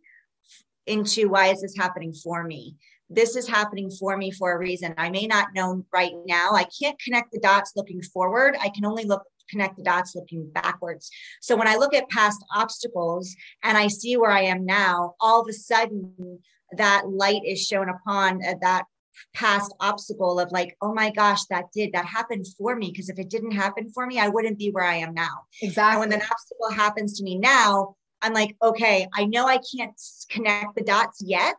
into 0.86 1.30
why 1.30 1.48
is 1.48 1.62
this 1.62 1.76
happening 1.78 2.14
for 2.14 2.44
me 2.44 2.76
this 3.10 3.36
is 3.36 3.48
happening 3.48 3.90
for 3.90 4.16
me 4.18 4.32
for 4.32 4.54
a 4.54 4.58
reason. 4.58 4.94
I 4.98 5.10
may 5.10 5.26
not 5.26 5.48
know 5.56 5.84
right 5.92 6.12
now. 6.26 6.52
I 6.54 6.66
can't 6.80 7.00
connect 7.00 7.32
the 7.32 7.40
dots 7.40 7.74
looking 7.76 8.02
forward. 8.02 8.56
I 8.62 8.70
can 8.70 8.86
only 8.86 9.04
look 9.04 9.24
connect 9.50 9.78
the 9.78 9.84
dots 9.84 10.16
looking 10.16 10.50
backwards. 10.52 11.10
So 11.42 11.56
when 11.56 11.68
I 11.68 11.76
look 11.76 11.94
at 11.94 12.10
past 12.10 12.44
obstacles 12.56 13.36
and 13.64 13.78
I 13.78 13.88
see 13.88 14.18
where 14.18 14.32
I 14.32 14.44
am 14.44 14.66
now, 14.66 15.16
all 15.20 15.42
of 15.42 15.48
a 15.50 15.54
sudden 15.54 16.40
that 16.78 17.10
light 17.10 17.42
is 17.46 17.66
shown 17.66 17.90
upon 17.90 18.46
uh, 18.46 18.56
that 18.62 18.86
past 19.34 19.74
obstacle 19.80 20.40
of 20.40 20.52
like, 20.52 20.78
oh 20.82 20.94
my 20.94 21.10
gosh, 21.12 21.44
that 21.46 21.66
did 21.74 21.92
that 21.94 22.06
happened 22.06 22.46
for 22.58 22.76
me. 22.76 22.92
Because 22.92 23.10
if 23.10 23.20
it 23.20 23.30
didn't 23.30 23.52
happen 23.52 23.90
for 23.92 24.06
me, 24.06 24.20
I 24.20 24.30
wouldn't 24.30 24.58
be 24.58 24.72
where 24.72 24.86
I 24.86 24.96
am 24.96 25.14
now. 25.14 25.44
Exactly. 25.62 25.92
And 26.04 26.12
when 26.12 26.20
an 26.20 26.28
obstacle 26.30 26.72
happens 26.72 27.18
to 27.18 27.24
me 27.24 27.38
now, 27.38 27.96
I'm 28.22 28.34
like, 28.34 28.56
okay, 28.62 29.08
I 29.14 29.26
know 29.26 29.48
I 29.48 29.60
can't 29.76 30.00
connect 30.30 30.76
the 30.76 30.84
dots 30.84 31.22
yet, 31.26 31.56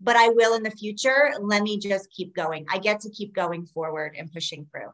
but 0.00 0.16
I 0.16 0.28
will 0.28 0.54
in 0.54 0.62
the 0.62 0.70
future. 0.70 1.32
Let 1.40 1.62
me 1.62 1.78
just 1.78 2.10
keep 2.10 2.34
going. 2.34 2.66
I 2.70 2.78
get 2.78 3.00
to 3.00 3.10
keep 3.10 3.34
going 3.34 3.66
forward 3.66 4.14
and 4.18 4.30
pushing 4.30 4.66
through. 4.70 4.90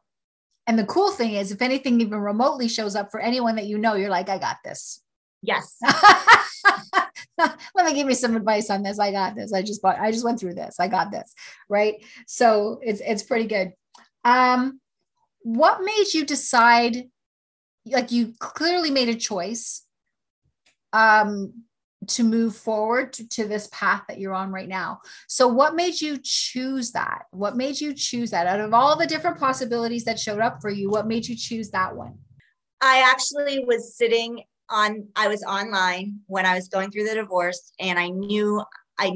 And 0.71 0.79
the 0.79 0.85
cool 0.85 1.11
thing 1.11 1.33
is, 1.33 1.51
if 1.51 1.63
anything 1.63 2.01
even 2.01 2.21
remotely 2.21 2.69
shows 2.69 2.95
up 2.95 3.11
for 3.11 3.19
anyone 3.19 3.57
that 3.57 3.67
you 3.67 3.77
know, 3.77 3.95
you're 3.95 4.09
like, 4.09 4.29
I 4.29 4.39
got 4.39 4.59
this. 4.65 5.03
Yes. 5.43 5.77
Let 7.37 7.87
me 7.87 7.93
give 7.93 8.09
you 8.09 8.15
some 8.15 8.37
advice 8.37 8.71
on 8.71 8.85
this. 8.85 9.01
I 9.01 9.11
got 9.11 9.35
this. 9.35 9.53
I 9.53 9.63
just 9.63 9.83
bought, 9.83 9.99
I 9.99 10.13
just 10.13 10.25
went 10.25 10.39
through 10.39 10.55
this. 10.55 10.79
I 10.79 10.87
got 10.87 11.11
this. 11.11 11.35
Right. 11.69 11.97
So 12.29 12.79
it's 12.83 13.01
it's 13.05 13.25
pretty 13.25 13.47
good. 13.47 13.73
Um, 14.25 14.81
what 15.41 15.83
made 15.83 16.15
you 16.15 16.25
decide? 16.25 17.09
Like 17.85 18.13
you 18.13 18.35
clearly 18.39 18.93
made 18.93 19.09
a 19.09 19.17
choice 19.17 19.85
um 20.93 21.65
to 22.09 22.23
move 22.23 22.57
forward 22.57 23.13
to, 23.13 23.29
to, 23.29 23.47
this 23.47 23.69
path 23.73 24.03
that 24.09 24.19
you're 24.19 24.35
on 24.35 24.51
right 24.51 24.69
now. 24.69 25.01
So, 25.29 25.47
what 25.47 25.75
made 25.75 26.01
you 26.01 26.19
choose 26.23 26.93
that? 26.93 27.23
What 27.31 27.57
made 27.57 27.81
you 27.81 27.93
choose 27.93 28.31
that? 28.31 28.47
Out 28.47 28.61
of 28.61 28.73
all 28.73 28.97
the 28.97 29.07
different 29.07 29.39
possibilities 29.39 30.05
that 30.05 30.19
showed 30.19 30.41
up 30.41 30.61
for 30.61 30.71
you, 30.71 30.91
what 30.91 31.07
made 31.07 31.27
you 31.27 31.37
choose 31.37 31.71
that 31.71 31.95
one? 31.95 32.19
I 32.81 33.03
actually 33.11 33.65
was 33.65 33.97
sitting 33.97 34.43
on, 34.71 35.09
I 35.15 35.29
was 35.29 35.43
online 35.43 36.21
when 36.27 36.47
I 36.47 36.55
was 36.55 36.69
going 36.69 36.91
through 36.91 37.05
the 37.05 37.15
divorce, 37.15 37.73
and 37.79 37.99
I 37.99 38.09
knew 38.09 38.63
I 38.99 39.13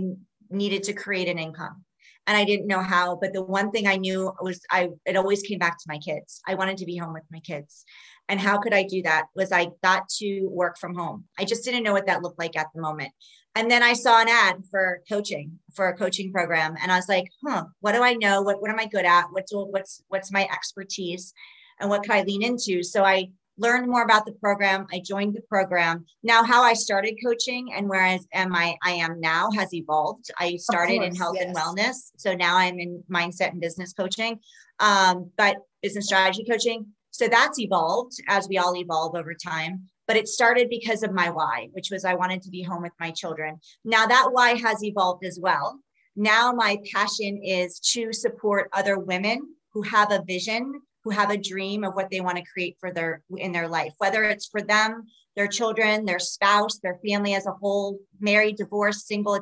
needed 0.50 0.82
to 0.84 0.92
create 0.92 1.28
an 1.28 1.38
income. 1.38 1.84
and 2.26 2.36
I 2.36 2.44
didn't 2.44 2.66
know 2.66 2.80
how. 2.80 3.16
But 3.16 3.32
the 3.32 3.42
one 3.42 3.70
thing 3.70 3.86
I 3.86 3.96
knew 3.96 4.32
was 4.40 4.60
I 4.70 4.90
it 5.06 5.16
always 5.16 5.42
came 5.42 5.58
back 5.58 5.78
to 5.78 5.84
my 5.88 5.98
kids. 5.98 6.40
I 6.46 6.54
wanted 6.54 6.78
to 6.78 6.86
be 6.86 6.96
home 6.96 7.12
with 7.14 7.24
my 7.30 7.40
kids. 7.40 7.84
And 8.28 8.40
how 8.40 8.58
could 8.58 8.72
I 8.72 8.84
do 8.84 9.02
that? 9.02 9.26
Was 9.34 9.52
I 9.52 9.68
got 9.82 10.08
to 10.20 10.46
work 10.48 10.78
from 10.78 10.94
home. 10.94 11.24
I 11.38 11.44
just 11.44 11.64
didn't 11.64 11.82
know 11.82 11.92
what 11.92 12.06
that 12.06 12.22
looked 12.22 12.38
like 12.38 12.56
at 12.56 12.68
the 12.74 12.80
moment. 12.80 13.12
And 13.54 13.70
then 13.70 13.82
I 13.82 13.92
saw 13.92 14.20
an 14.20 14.28
ad 14.28 14.64
for 14.70 15.00
coaching, 15.08 15.60
for 15.74 15.88
a 15.88 15.96
coaching 15.96 16.32
program. 16.32 16.74
And 16.82 16.90
I 16.90 16.96
was 16.96 17.08
like, 17.08 17.30
huh, 17.46 17.64
what 17.80 17.92
do 17.92 18.02
I 18.02 18.14
know? 18.14 18.42
What, 18.42 18.60
what 18.60 18.70
am 18.70 18.80
I 18.80 18.86
good 18.86 19.04
at? 19.04 19.26
What's 19.30 19.52
what's 19.54 20.02
what's 20.08 20.32
my 20.32 20.48
expertise? 20.52 21.32
And 21.80 21.88
what 21.88 22.02
could 22.02 22.12
I 22.12 22.22
lean 22.22 22.42
into? 22.42 22.82
So 22.82 23.04
I 23.04 23.28
learned 23.56 23.88
more 23.88 24.02
about 24.02 24.26
the 24.26 24.32
program. 24.32 24.86
I 24.92 25.00
joined 25.04 25.34
the 25.34 25.42
program. 25.42 26.04
Now, 26.22 26.42
how 26.42 26.62
I 26.62 26.74
started 26.74 27.16
coaching 27.24 27.72
and 27.74 27.88
where 27.88 28.02
I 28.02 28.18
am 28.32 28.54
I, 28.54 28.76
I 28.82 28.92
am 28.92 29.20
now 29.20 29.50
has 29.52 29.72
evolved. 29.72 30.30
I 30.38 30.56
started 30.56 30.98
course, 30.98 31.08
in 31.08 31.14
health 31.14 31.36
yes. 31.38 31.46
and 31.46 31.56
wellness. 31.56 32.10
So 32.16 32.34
now 32.34 32.56
I'm 32.56 32.78
in 32.78 33.04
mindset 33.10 33.50
and 33.50 33.60
business 33.60 33.92
coaching, 33.92 34.40
um, 34.80 35.30
but 35.36 35.56
business 35.82 36.06
strategy 36.06 36.44
coaching. 36.48 36.86
So 37.14 37.28
that's 37.28 37.60
evolved 37.60 38.14
as 38.26 38.48
we 38.48 38.58
all 38.58 38.76
evolve 38.76 39.14
over 39.14 39.34
time. 39.34 39.84
But 40.08 40.16
it 40.16 40.26
started 40.26 40.68
because 40.68 41.04
of 41.04 41.12
my 41.12 41.30
why, 41.30 41.68
which 41.70 41.90
was 41.92 42.04
I 42.04 42.14
wanted 42.14 42.42
to 42.42 42.50
be 42.50 42.62
home 42.62 42.82
with 42.82 42.92
my 42.98 43.12
children. 43.12 43.60
Now 43.84 44.04
that 44.06 44.30
why 44.32 44.56
has 44.56 44.82
evolved 44.82 45.24
as 45.24 45.38
well. 45.40 45.78
Now 46.16 46.52
my 46.52 46.78
passion 46.92 47.40
is 47.40 47.78
to 47.92 48.12
support 48.12 48.68
other 48.72 48.98
women 48.98 49.54
who 49.72 49.82
have 49.82 50.10
a 50.10 50.24
vision 50.26 50.80
who 51.04 51.10
have 51.10 51.30
a 51.30 51.36
dream 51.36 51.84
of 51.84 51.94
what 51.94 52.10
they 52.10 52.20
want 52.20 52.38
to 52.38 52.44
create 52.52 52.76
for 52.80 52.92
their 52.92 53.22
in 53.36 53.52
their 53.52 53.68
life 53.68 53.92
whether 53.98 54.24
it's 54.24 54.46
for 54.46 54.62
them 54.62 55.02
their 55.36 55.48
children 55.48 56.04
their 56.06 56.20
spouse 56.20 56.78
their 56.78 56.98
family 57.06 57.34
as 57.34 57.46
a 57.46 57.52
whole 57.52 57.98
married 58.20 58.56
divorced 58.56 59.06
single 59.06 59.40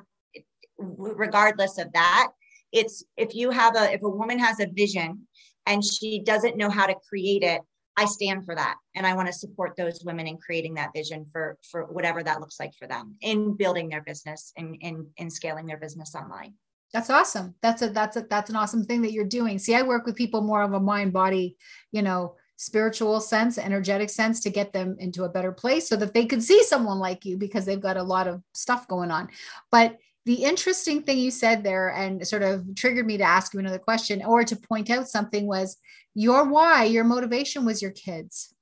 regardless 0.79 1.79
of 1.79 1.93
that 1.93 2.31
it's 2.73 3.05
if 3.17 3.35
you 3.35 3.51
have 3.51 3.77
a 3.77 3.93
if 3.93 4.03
a 4.03 4.09
woman 4.09 4.39
has 4.39 4.59
a 4.59 4.67
vision 4.67 5.29
and 5.67 5.85
she 5.85 6.21
doesn't 6.21 6.57
know 6.57 6.71
how 6.71 6.87
to 6.87 6.95
create 7.09 7.43
it 7.43 7.61
i 7.97 8.05
stand 8.05 8.45
for 8.45 8.55
that 8.55 8.77
and 8.95 9.07
i 9.07 9.15
want 9.15 9.27
to 9.27 9.33
support 9.33 9.77
those 9.77 10.03
women 10.05 10.27
in 10.27 10.37
creating 10.39 10.75
that 10.75 10.91
vision 10.95 11.27
for 11.33 11.59
for 11.71 11.85
whatever 11.87 12.23
that 12.23 12.41
looks 12.41 12.59
like 12.59 12.75
for 12.75 12.87
them 12.87 13.15
in 13.21 13.55
building 13.57 13.89
their 13.89 14.03
business 14.03 14.53
and 14.57 14.77
in, 14.81 15.07
in 15.17 15.31
scaling 15.31 15.67
their 15.67 15.79
business 15.79 16.15
online 16.15 16.55
that's 16.93 17.09
awesome. 17.09 17.55
That's 17.63 17.81
a 17.81 17.89
that's 17.89 18.17
a 18.17 18.27
that's 18.29 18.51
an 18.51 18.57
awesome 18.57 18.85
thing 18.85 19.01
that 19.03 19.13
you're 19.13 19.25
doing. 19.25 19.59
See, 19.59 19.75
I 19.75 19.83
work 19.83 20.05
with 20.05 20.15
people 20.15 20.43
more 20.43 20.63
of 20.63 20.75
a 20.75 20.81
mind 20.81 21.13
body, 21.13 21.57
you 21.91 22.03
know, 22.03 22.37
spiritual 22.57 23.21
sense, 23.21 23.59
energetic 23.59 24.11
sense 24.11 24.41
to 24.41 24.51
get 24.51 24.73
them 24.73 24.97
into 24.99 25.25
a 25.25 25.29
better 25.29 25.53
place 25.53 25.89
so 25.89 25.97
that 25.97 26.13
they 26.13 26.27
could 26.27 26.43
see 26.43 26.63
someone 26.63 26.99
like 26.99 27.25
you 27.25 27.37
because 27.37 27.65
they've 27.65 27.81
got 27.81 27.97
a 27.97 28.03
lot 28.03 28.29
of 28.29 28.43
stuff 28.53 28.87
going 28.89 29.11
on. 29.11 29.29
But 29.71 29.99
the 30.25 30.45
interesting 30.45 31.03
thing 31.03 31.19
you 31.19 31.31
said 31.31 31.65
there 31.65 31.89
and 31.89 32.27
sort 32.27 32.43
of 32.43 32.75
triggered 32.77 33.07
me 33.07 33.17
to 33.19 33.25
ask 33.25 33.53
you 33.53 33.61
another 33.61 33.79
question 33.79 34.23
or 34.25 34.45
to 34.45 34.57
point 34.57 34.89
out 34.91 35.09
something 35.09 35.47
was 35.47 35.77
your 36.15 36.49
why, 36.49 36.85
your 36.85 37.05
motivation 37.05 37.65
was 37.65 37.83
your 37.83 37.91
kids. 37.91 38.55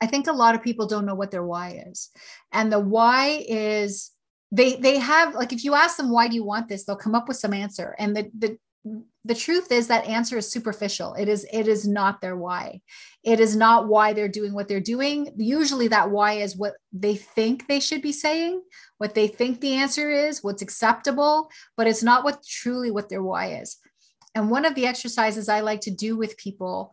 I 0.00 0.06
think 0.06 0.26
a 0.26 0.32
lot 0.32 0.54
of 0.54 0.62
people 0.62 0.86
don't 0.86 1.06
know 1.06 1.14
what 1.14 1.30
their 1.30 1.44
why 1.44 1.84
is. 1.86 2.10
And 2.50 2.72
the 2.72 2.80
why 2.80 3.44
is 3.46 4.10
they 4.50 4.76
they 4.76 4.98
have 4.98 5.34
like 5.34 5.52
if 5.52 5.64
you 5.64 5.74
ask 5.74 5.96
them 5.96 6.10
why 6.10 6.28
do 6.28 6.34
you 6.34 6.44
want 6.44 6.68
this 6.68 6.84
they'll 6.84 6.94
come 6.94 7.14
up 7.14 7.26
with 7.26 7.38
some 7.38 7.54
answer 7.54 7.96
and 7.98 8.14
the 8.14 8.30
the 8.38 8.58
the 9.24 9.34
truth 9.34 9.70
is 9.70 9.86
that 9.86 10.06
answer 10.06 10.38
is 10.38 10.50
superficial 10.50 11.14
it 11.14 11.28
is 11.28 11.46
it 11.52 11.68
is 11.68 11.86
not 11.86 12.20
their 12.20 12.36
why 12.36 12.80
it 13.22 13.40
is 13.40 13.54
not 13.54 13.88
why 13.88 14.12
they're 14.12 14.28
doing 14.28 14.52
what 14.52 14.68
they're 14.68 14.80
doing 14.80 15.32
usually 15.36 15.88
that 15.88 16.10
why 16.10 16.34
is 16.34 16.56
what 16.56 16.74
they 16.92 17.14
think 17.14 17.66
they 17.66 17.80
should 17.80 18.02
be 18.02 18.12
saying 18.12 18.62
what 18.98 19.14
they 19.14 19.28
think 19.28 19.60
the 19.60 19.74
answer 19.74 20.10
is 20.10 20.42
what's 20.42 20.62
acceptable 20.62 21.48
but 21.76 21.86
it's 21.86 22.02
not 22.02 22.24
what 22.24 22.44
truly 22.44 22.90
what 22.90 23.08
their 23.08 23.22
why 23.22 23.54
is 23.54 23.78
and 24.34 24.50
one 24.50 24.64
of 24.64 24.74
the 24.74 24.86
exercises 24.86 25.48
i 25.48 25.60
like 25.60 25.80
to 25.80 25.90
do 25.90 26.16
with 26.16 26.36
people 26.36 26.92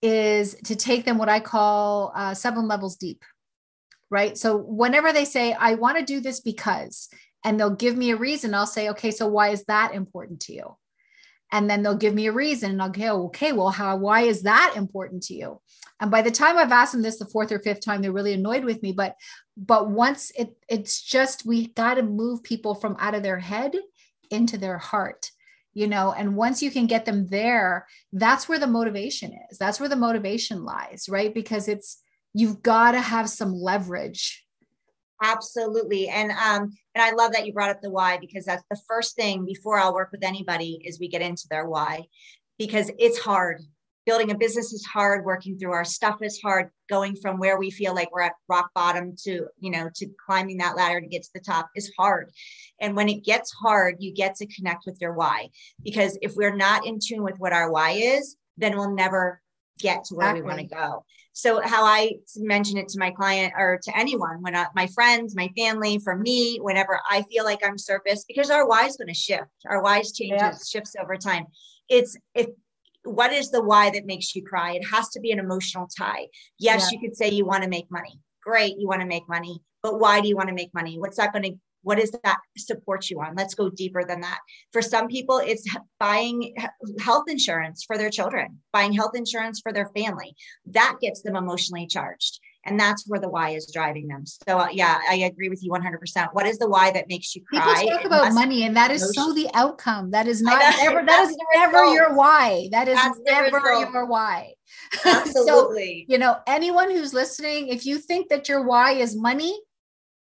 is 0.00 0.54
to 0.64 0.76
take 0.76 1.04
them 1.04 1.18
what 1.18 1.28
i 1.28 1.40
call 1.40 2.12
uh, 2.14 2.34
seven 2.34 2.68
levels 2.68 2.96
deep 2.96 3.24
right? 4.14 4.38
So 4.38 4.56
whenever 4.56 5.12
they 5.12 5.24
say, 5.24 5.54
I 5.54 5.74
want 5.74 5.98
to 5.98 6.04
do 6.04 6.20
this 6.20 6.40
because, 6.40 7.08
and 7.44 7.58
they'll 7.58 7.70
give 7.70 7.96
me 7.96 8.12
a 8.12 8.16
reason, 8.16 8.54
I'll 8.54 8.64
say, 8.64 8.90
okay, 8.90 9.10
so 9.10 9.26
why 9.26 9.48
is 9.48 9.64
that 9.64 9.92
important 9.92 10.38
to 10.42 10.52
you? 10.52 10.76
And 11.52 11.70
then 11.70 11.82
they'll 11.82 11.96
give 11.96 12.14
me 12.14 12.26
a 12.26 12.32
reason 12.32 12.72
and 12.72 12.82
I'll 12.82 12.90
go, 12.90 13.26
okay, 13.26 13.52
well, 13.52 13.70
how, 13.70 13.96
why 13.96 14.22
is 14.22 14.42
that 14.42 14.74
important 14.76 15.22
to 15.24 15.34
you? 15.34 15.60
And 16.00 16.10
by 16.10 16.22
the 16.22 16.30
time 16.30 16.58
I've 16.58 16.72
asked 16.72 16.92
them 16.92 17.02
this 17.02 17.18
the 17.18 17.26
fourth 17.26 17.52
or 17.52 17.60
fifth 17.60 17.84
time, 17.84 18.02
they're 18.02 18.12
really 18.12 18.32
annoyed 18.32 18.64
with 18.64 18.82
me. 18.82 18.92
But, 18.92 19.14
but 19.56 19.88
once 19.88 20.32
it, 20.36 20.56
it's 20.68 21.00
just, 21.00 21.46
we 21.46 21.68
got 21.68 21.94
to 21.94 22.02
move 22.02 22.42
people 22.42 22.74
from 22.74 22.96
out 22.98 23.14
of 23.14 23.22
their 23.22 23.38
head 23.38 23.76
into 24.30 24.58
their 24.58 24.78
heart 24.78 25.30
you 25.74 25.86
know 25.88 26.14
and 26.16 26.36
once 26.36 26.62
you 26.62 26.70
can 26.70 26.86
get 26.86 27.04
them 27.04 27.26
there 27.26 27.86
that's 28.12 28.48
where 28.48 28.58
the 28.58 28.66
motivation 28.66 29.32
is 29.50 29.58
that's 29.58 29.78
where 29.78 29.88
the 29.88 29.96
motivation 29.96 30.64
lies 30.64 31.06
right 31.08 31.34
because 31.34 31.68
it's 31.68 32.00
you've 32.32 32.62
got 32.62 32.92
to 32.92 33.00
have 33.00 33.28
some 33.28 33.52
leverage 33.52 34.43
absolutely. 35.22 36.08
And 36.08 36.30
um 36.32 36.72
and 36.94 37.02
i 37.02 37.10
love 37.12 37.32
that 37.32 37.46
you 37.46 37.52
brought 37.52 37.70
up 37.70 37.80
the 37.80 37.90
why 37.90 38.18
because 38.18 38.44
that's 38.44 38.64
the 38.70 38.80
first 38.88 39.16
thing 39.16 39.44
before 39.44 39.78
i'll 39.78 39.94
work 39.94 40.10
with 40.12 40.22
anybody 40.24 40.80
is 40.84 41.00
we 41.00 41.08
get 41.08 41.22
into 41.22 41.46
their 41.50 41.68
why 41.68 42.04
because 42.58 42.90
it's 42.98 43.18
hard. 43.18 43.60
Building 44.06 44.30
a 44.30 44.36
business 44.36 44.74
is 44.74 44.84
hard 44.84 45.24
working 45.24 45.58
through 45.58 45.72
our 45.72 45.84
stuff 45.84 46.18
is 46.20 46.38
hard 46.42 46.68
going 46.90 47.16
from 47.16 47.38
where 47.38 47.58
we 47.58 47.70
feel 47.70 47.94
like 47.94 48.12
we're 48.12 48.20
at 48.20 48.34
rock 48.50 48.68
bottom 48.74 49.14
to 49.22 49.46
you 49.58 49.70
know 49.70 49.88
to 49.94 50.06
climbing 50.26 50.58
that 50.58 50.76
ladder 50.76 51.00
to 51.00 51.06
get 51.06 51.22
to 51.22 51.30
the 51.32 51.40
top 51.40 51.70
is 51.74 51.90
hard. 51.98 52.30
And 52.82 52.94
when 52.94 53.08
it 53.08 53.24
gets 53.24 53.50
hard 53.50 53.96
you 54.00 54.12
get 54.12 54.34
to 54.36 54.46
connect 54.46 54.84
with 54.84 54.98
your 55.00 55.14
why 55.14 55.48
because 55.82 56.18
if 56.20 56.34
we're 56.36 56.54
not 56.54 56.86
in 56.86 56.98
tune 57.02 57.22
with 57.22 57.38
what 57.38 57.54
our 57.54 57.72
why 57.72 57.92
is 57.92 58.36
then 58.58 58.76
we'll 58.76 58.94
never 58.94 59.40
get 59.78 60.04
to 60.04 60.14
where 60.14 60.30
exactly. 60.30 60.42
we 60.42 60.48
want 60.48 60.60
to 60.60 60.66
go 60.66 61.04
so 61.36 61.60
how 61.60 61.84
I 61.84 62.12
mention 62.36 62.78
it 62.78 62.86
to 62.90 62.98
my 62.98 63.10
client 63.10 63.54
or 63.58 63.80
to 63.82 63.98
anyone, 63.98 64.40
when 64.40 64.54
I, 64.54 64.66
my 64.76 64.86
friends, 64.86 65.34
my 65.34 65.50
family, 65.56 65.98
for 65.98 66.16
me, 66.16 66.58
whenever 66.58 67.00
I 67.10 67.22
feel 67.22 67.44
like 67.44 67.58
I'm 67.64 67.76
surface, 67.76 68.24
because 68.26 68.50
our 68.50 68.68
why 68.68 68.86
is 68.86 68.96
going 68.96 69.08
to 69.08 69.14
shift. 69.14 69.50
Our 69.68 69.82
why's 69.82 70.12
changes, 70.12 70.40
yeah. 70.40 70.52
shifts 70.70 70.94
over 70.98 71.16
time. 71.16 71.46
It's 71.88 72.16
if 72.36 72.46
what 73.02 73.32
is 73.32 73.50
the 73.50 73.62
why 73.62 73.90
that 73.90 74.06
makes 74.06 74.34
you 74.36 74.44
cry? 74.44 74.74
It 74.74 74.84
has 74.92 75.08
to 75.10 75.20
be 75.20 75.32
an 75.32 75.40
emotional 75.40 75.88
tie. 75.98 76.28
Yes, 76.56 76.82
yeah. 76.82 76.88
you 76.92 77.08
could 77.08 77.16
say 77.16 77.30
you 77.30 77.44
want 77.44 77.64
to 77.64 77.68
make 77.68 77.90
money. 77.90 78.20
Great, 78.40 78.78
you 78.78 78.86
want 78.86 79.00
to 79.00 79.06
make 79.06 79.28
money, 79.28 79.60
but 79.82 79.98
why 79.98 80.20
do 80.20 80.28
you 80.28 80.36
want 80.36 80.50
to 80.50 80.54
make 80.54 80.72
money? 80.72 81.00
What's 81.00 81.16
that 81.16 81.32
going 81.32 81.42
to 81.42 81.58
what 81.84 81.98
does 81.98 82.10
that 82.24 82.38
support 82.56 83.08
you 83.10 83.20
on? 83.20 83.36
Let's 83.36 83.54
go 83.54 83.70
deeper 83.70 84.04
than 84.04 84.22
that. 84.22 84.40
For 84.72 84.82
some 84.82 85.06
people, 85.06 85.38
it's 85.38 85.64
buying 86.00 86.54
health 87.00 87.24
insurance 87.28 87.84
for 87.86 87.96
their 87.96 88.10
children, 88.10 88.58
buying 88.72 88.92
health 88.92 89.12
insurance 89.14 89.60
for 89.62 89.72
their 89.72 89.88
family. 89.94 90.34
That 90.66 90.96
gets 91.00 91.22
them 91.22 91.36
emotionally 91.36 91.86
charged. 91.86 92.40
And 92.66 92.80
that's 92.80 93.06
where 93.06 93.20
the 93.20 93.28
why 93.28 93.50
is 93.50 93.70
driving 93.70 94.08
them. 94.08 94.24
So, 94.24 94.58
uh, 94.58 94.68
yeah, 94.72 94.98
I 95.10 95.16
agree 95.16 95.50
with 95.50 95.62
you 95.62 95.70
100%. 95.70 96.28
What 96.32 96.46
is 96.46 96.58
the 96.58 96.68
why 96.68 96.90
that 96.92 97.08
makes 97.08 97.36
you 97.36 97.42
cry? 97.44 97.82
People 97.82 97.98
talk 97.98 98.06
about 98.06 98.32
money, 98.32 98.64
and 98.64 98.74
that 98.74 98.90
is 98.90 99.14
so 99.14 99.34
the 99.34 99.50
outcome. 99.52 100.12
That 100.12 100.26
is 100.26 100.40
not 100.40 100.60
never, 100.78 101.04
that 101.04 101.28
is 101.28 101.36
never 101.54 101.84
your 101.92 102.14
why. 102.14 102.68
That 102.70 102.88
is 102.88 102.96
that's 102.96 103.18
never 103.26 103.58
your 103.74 104.06
why. 104.06 104.54
Absolutely. 105.04 106.06
so, 106.08 106.12
you 106.12 106.18
know, 106.18 106.38
anyone 106.46 106.90
who's 106.90 107.12
listening, 107.12 107.68
if 107.68 107.84
you 107.84 107.98
think 107.98 108.30
that 108.30 108.48
your 108.48 108.64
why 108.64 108.92
is 108.92 109.14
money, 109.14 109.58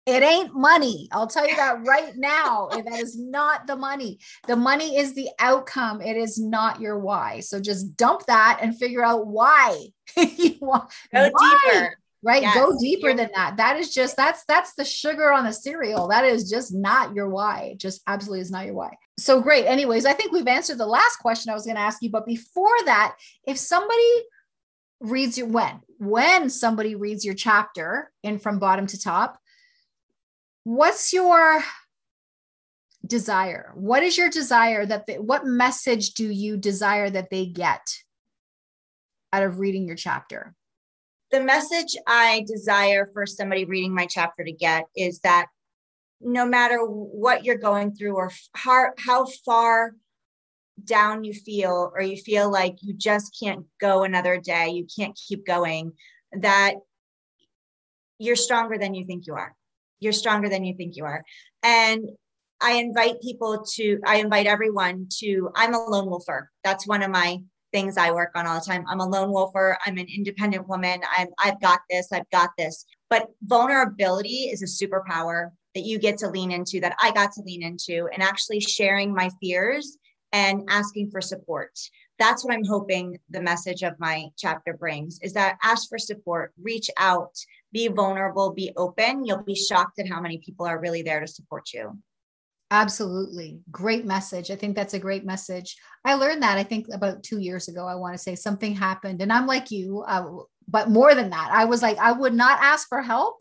it 0.09 0.23
ain't 0.23 0.55
money. 0.55 1.07
I'll 1.11 1.27
tell 1.27 1.47
you 1.47 1.55
that 1.55 1.83
right 1.85 2.15
now. 2.15 2.69
that 2.71 2.99
is 2.99 3.17
not 3.17 3.67
the 3.67 3.75
money. 3.75 4.19
The 4.47 4.55
money 4.55 4.97
is 4.97 5.13
the 5.13 5.29
outcome. 5.39 6.01
It 6.01 6.17
is 6.17 6.39
not 6.39 6.81
your 6.81 6.97
why. 6.97 7.41
So 7.41 7.59
just 7.59 7.95
dump 7.95 8.25
that 8.25 8.59
and 8.61 8.77
figure 8.77 9.05
out 9.05 9.27
why 9.27 9.87
you 10.17 10.55
want. 10.61 10.91
Go 11.13 11.29
why, 11.31 11.59
deeper. 11.63 11.97
Right? 12.21 12.41
Yes. 12.41 12.55
Go 12.55 12.77
deeper 12.79 13.13
than 13.13 13.29
that. 13.35 13.57
That 13.57 13.77
is 13.77 13.93
just 13.93 14.17
that's 14.17 14.43
that's 14.45 14.73
the 14.73 14.83
sugar 14.83 15.31
on 15.31 15.45
the 15.45 15.53
cereal. 15.53 16.07
That 16.07 16.25
is 16.25 16.49
just 16.49 16.73
not 16.73 17.13
your 17.13 17.29
why. 17.29 17.71
It 17.73 17.79
just 17.79 18.01
absolutely 18.07 18.41
is 18.41 18.51
not 18.51 18.65
your 18.65 18.75
why. 18.75 18.95
So 19.19 19.41
great. 19.41 19.65
Anyways, 19.65 20.05
I 20.05 20.13
think 20.13 20.31
we've 20.31 20.47
answered 20.47 20.79
the 20.79 20.85
last 20.87 21.17
question 21.17 21.51
I 21.51 21.53
was 21.53 21.65
going 21.65 21.75
to 21.75 21.81
ask 21.81 22.01
you. 22.01 22.09
But 22.09 22.25
before 22.25 22.83
that, 22.85 23.15
if 23.45 23.57
somebody 23.57 24.23
reads 25.01 25.37
your 25.37 25.47
when 25.47 25.79
when 25.97 26.49
somebody 26.49 26.95
reads 26.95 27.23
your 27.23 27.35
chapter 27.35 28.11
in 28.23 28.37
from 28.37 28.59
bottom 28.59 28.85
to 28.87 28.99
top 28.99 29.39
what's 30.63 31.13
your 31.13 31.63
desire? 33.05 33.71
What 33.75 34.03
is 34.03 34.17
your 34.17 34.29
desire 34.29 34.85
that 34.85 35.07
they, 35.07 35.17
what 35.17 35.45
message 35.45 36.13
do 36.13 36.29
you 36.29 36.57
desire 36.57 37.09
that 37.09 37.29
they 37.29 37.45
get 37.45 37.81
out 39.33 39.43
of 39.43 39.59
reading 39.59 39.87
your 39.87 39.95
chapter? 39.95 40.55
The 41.31 41.41
message 41.41 41.95
i 42.07 42.43
desire 42.47 43.09
for 43.13 43.25
somebody 43.25 43.65
reading 43.65 43.93
my 43.93 44.07
chapter 44.07 44.43
to 44.43 44.51
get 44.51 44.85
is 44.95 45.19
that 45.19 45.47
no 46.21 46.45
matter 46.45 46.79
what 46.79 47.45
you're 47.45 47.57
going 47.57 47.93
through 47.93 48.15
or 48.15 48.31
how, 48.53 48.87
how 48.97 49.25
far 49.45 49.93
down 50.83 51.23
you 51.23 51.33
feel 51.33 51.91
or 51.93 52.01
you 52.01 52.17
feel 52.17 52.51
like 52.51 52.77
you 52.81 52.93
just 52.93 53.37
can't 53.39 53.65
go 53.79 54.03
another 54.03 54.37
day 54.37 54.69
you 54.69 54.87
can't 54.97 55.19
keep 55.27 55.45
going 55.45 55.91
that 56.31 56.75
you're 58.17 58.35
stronger 58.35 58.77
than 58.77 58.93
you 58.93 59.05
think 59.05 59.27
you 59.27 59.33
are 59.33 59.53
you're 59.99 60.13
stronger 60.13 60.49
than 60.49 60.63
you 60.63 60.75
think 60.75 60.95
you 60.95 61.05
are. 61.05 61.23
And 61.63 62.09
I 62.61 62.73
invite 62.73 63.21
people 63.21 63.63
to, 63.75 63.99
I 64.05 64.17
invite 64.17 64.45
everyone 64.45 65.07
to, 65.19 65.49
I'm 65.55 65.73
a 65.73 65.79
lone 65.79 66.09
wolfer. 66.09 66.49
That's 66.63 66.87
one 66.87 67.03
of 67.03 67.11
my 67.11 67.37
things 67.71 67.97
I 67.97 68.11
work 68.11 68.31
on 68.35 68.47
all 68.47 68.59
the 68.59 68.65
time. 68.65 68.83
I'm 68.89 68.99
a 68.99 69.07
lone 69.07 69.31
wolfer. 69.31 69.77
I'm 69.85 69.97
an 69.97 70.07
independent 70.13 70.67
woman. 70.67 71.01
I'm, 71.17 71.27
I've 71.37 71.61
got 71.61 71.81
this. 71.89 72.11
I've 72.11 72.29
got 72.31 72.49
this. 72.57 72.85
But 73.09 73.27
vulnerability 73.43 74.49
is 74.51 74.61
a 74.61 74.85
superpower 74.85 75.51
that 75.75 75.85
you 75.85 75.99
get 75.99 76.17
to 76.19 76.29
lean 76.29 76.51
into, 76.51 76.79
that 76.81 76.97
I 77.01 77.11
got 77.11 77.31
to 77.33 77.41
lean 77.41 77.63
into, 77.63 78.09
and 78.11 78.23
actually 78.23 78.59
sharing 78.59 79.13
my 79.13 79.29
fears 79.41 79.97
and 80.31 80.63
asking 80.69 81.11
for 81.11 81.21
support. 81.21 81.71
That's 82.17 82.43
what 82.43 82.53
I'm 82.53 82.65
hoping 82.65 83.17
the 83.29 83.41
message 83.41 83.83
of 83.83 83.93
my 83.99 84.25
chapter 84.37 84.73
brings 84.73 85.19
is 85.21 85.33
that 85.33 85.57
ask 85.63 85.87
for 85.87 85.97
support, 85.97 86.51
reach 86.61 86.89
out, 86.97 87.33
be 87.71 87.87
vulnerable, 87.87 88.53
be 88.53 88.71
open. 88.77 89.25
You'll 89.25 89.43
be 89.43 89.55
shocked 89.55 89.99
at 89.99 90.07
how 90.07 90.19
many 90.21 90.37
people 90.39 90.65
are 90.65 90.79
really 90.79 91.01
there 91.01 91.19
to 91.19 91.27
support 91.27 91.73
you. 91.73 91.97
Absolutely. 92.71 93.61
Great 93.71 94.05
message. 94.05 94.51
I 94.51 94.55
think 94.55 94.75
that's 94.75 94.93
a 94.93 94.99
great 94.99 95.25
message. 95.25 95.75
I 96.05 96.13
learned 96.13 96.43
that 96.43 96.57
I 96.57 96.63
think 96.63 96.87
about 96.93 97.23
two 97.23 97.39
years 97.39 97.67
ago. 97.67 97.87
I 97.87 97.95
want 97.95 98.13
to 98.13 98.19
say 98.19 98.35
something 98.35 98.75
happened, 98.75 99.21
and 99.21 99.33
I'm 99.33 99.47
like 99.47 99.71
you, 99.71 100.03
uh, 100.07 100.43
but 100.67 100.89
more 100.89 101.15
than 101.15 101.31
that, 101.31 101.49
I 101.51 101.65
was 101.65 101.81
like, 101.81 101.97
I 101.97 102.11
would 102.11 102.33
not 102.33 102.59
ask 102.61 102.87
for 102.87 103.01
help, 103.01 103.37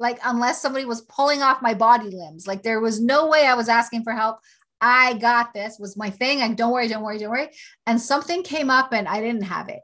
like, 0.00 0.18
unless 0.24 0.60
somebody 0.60 0.84
was 0.84 1.02
pulling 1.02 1.42
off 1.42 1.62
my 1.62 1.74
body 1.74 2.10
limbs. 2.10 2.48
Like, 2.48 2.64
there 2.64 2.80
was 2.80 3.00
no 3.00 3.28
way 3.28 3.46
I 3.46 3.54
was 3.54 3.68
asking 3.68 4.02
for 4.02 4.14
help. 4.14 4.38
I 4.80 5.14
got 5.14 5.54
this 5.54 5.76
was 5.78 5.96
my 5.96 6.10
thing. 6.10 6.40
Like, 6.40 6.56
don't 6.56 6.72
worry, 6.72 6.88
don't 6.88 7.04
worry, 7.04 7.18
don't 7.18 7.30
worry. 7.30 7.50
And 7.86 8.00
something 8.00 8.42
came 8.42 8.70
up 8.70 8.92
and 8.92 9.06
I 9.06 9.20
didn't 9.20 9.42
have 9.42 9.68
it. 9.68 9.80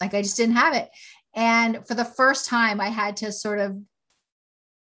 Like, 0.00 0.14
I 0.14 0.22
just 0.22 0.36
didn't 0.36 0.56
have 0.56 0.74
it. 0.74 0.88
And 1.38 1.86
for 1.86 1.94
the 1.94 2.04
first 2.04 2.46
time, 2.46 2.80
I 2.80 2.88
had 2.88 3.18
to 3.18 3.30
sort 3.30 3.60
of, 3.60 3.78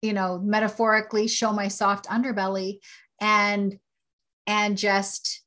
you 0.01 0.12
know, 0.12 0.38
metaphorically 0.38 1.29
show 1.29 1.53
my 1.53 1.70
soft 1.70 2.08
underbelly 2.08 2.79
and 3.22 3.79
and 4.46 4.77
just 4.77 5.43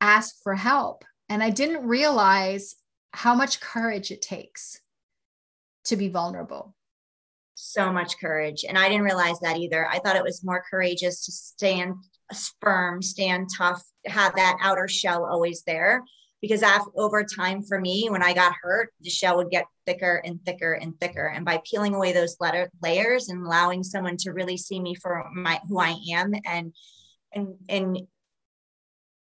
ask 0.00 0.36
for 0.44 0.54
help. 0.54 1.04
And 1.28 1.42
i 1.42 1.50
didn't 1.50 1.88
realize 1.88 2.76
how 3.12 3.34
much 3.34 3.60
courage 3.60 4.12
it 4.12 4.22
takes 4.22 4.80
to 5.86 5.96
be 5.96 6.08
vulnerable. 6.08 6.76
So 7.56 7.92
much 7.92 8.20
courage. 8.20 8.64
And 8.66 8.78
i 8.78 8.88
didn't 8.88 9.02
realize 9.02 9.40
that 9.40 9.56
either. 9.56 9.88
I 9.88 9.98
thought 9.98 10.14
it 10.14 10.22
was 10.22 10.44
more 10.44 10.62
courageous 10.70 11.24
to 11.24 11.32
stand 11.32 11.96
firm 12.60 13.02
stand 13.02 13.48
tough 13.56 13.82
have 14.06 14.36
that 14.36 14.58
outer 14.62 14.86
shell 14.86 15.24
always 15.24 15.62
there 15.62 16.04
because 16.40 16.62
after, 16.62 16.90
over 16.96 17.24
time 17.24 17.62
for 17.62 17.80
me 17.80 18.08
when 18.10 18.22
i 18.22 18.32
got 18.32 18.54
hurt 18.62 18.92
the 19.00 19.10
shell 19.10 19.36
would 19.36 19.50
get 19.50 19.66
thicker 19.88 20.20
and 20.22 20.38
thicker 20.44 20.74
and 20.74 21.00
thicker. 21.00 21.28
And 21.28 21.46
by 21.46 21.62
peeling 21.64 21.94
away 21.94 22.12
those 22.12 22.36
letter, 22.40 22.70
layers 22.82 23.30
and 23.30 23.44
allowing 23.44 23.82
someone 23.82 24.18
to 24.18 24.32
really 24.32 24.58
see 24.58 24.80
me 24.80 24.94
for 24.94 25.24
my 25.32 25.58
who 25.66 25.80
i 25.80 25.96
am 26.12 26.34
and 26.44 26.74
and 27.32 27.54
and 27.68 27.98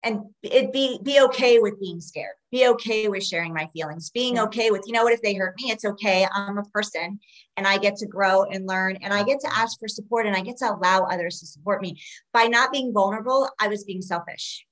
and 0.02 0.20
it 0.42 0.72
be 0.72 0.98
be 1.02 1.20
okay 1.20 1.58
with 1.58 1.80
being 1.80 2.00
scared. 2.00 2.34
Be 2.52 2.68
okay 2.68 3.08
with 3.08 3.24
sharing 3.24 3.52
my 3.52 3.68
feelings. 3.72 4.10
Being 4.10 4.38
okay 4.40 4.70
with 4.70 4.82
you 4.86 4.92
know 4.92 5.04
what 5.04 5.12
if 5.12 5.22
they 5.22 5.34
hurt 5.34 5.54
me 5.60 5.70
it's 5.70 5.84
okay. 5.84 6.26
I'm 6.32 6.58
a 6.58 6.64
person 6.64 7.20
and 7.56 7.66
i 7.66 7.78
get 7.78 7.96
to 7.96 8.06
grow 8.06 8.42
and 8.44 8.66
learn 8.66 8.96
and 9.02 9.14
i 9.14 9.22
get 9.22 9.38
to 9.40 9.56
ask 9.56 9.78
for 9.78 9.88
support 9.88 10.26
and 10.26 10.34
i 10.34 10.40
get 10.40 10.56
to 10.58 10.72
allow 10.72 11.04
others 11.04 11.38
to 11.40 11.46
support 11.46 11.80
me. 11.80 12.00
By 12.32 12.46
not 12.46 12.72
being 12.72 12.92
vulnerable 12.92 13.48
i 13.60 13.68
was 13.68 13.84
being 13.84 14.02
selfish 14.02 14.66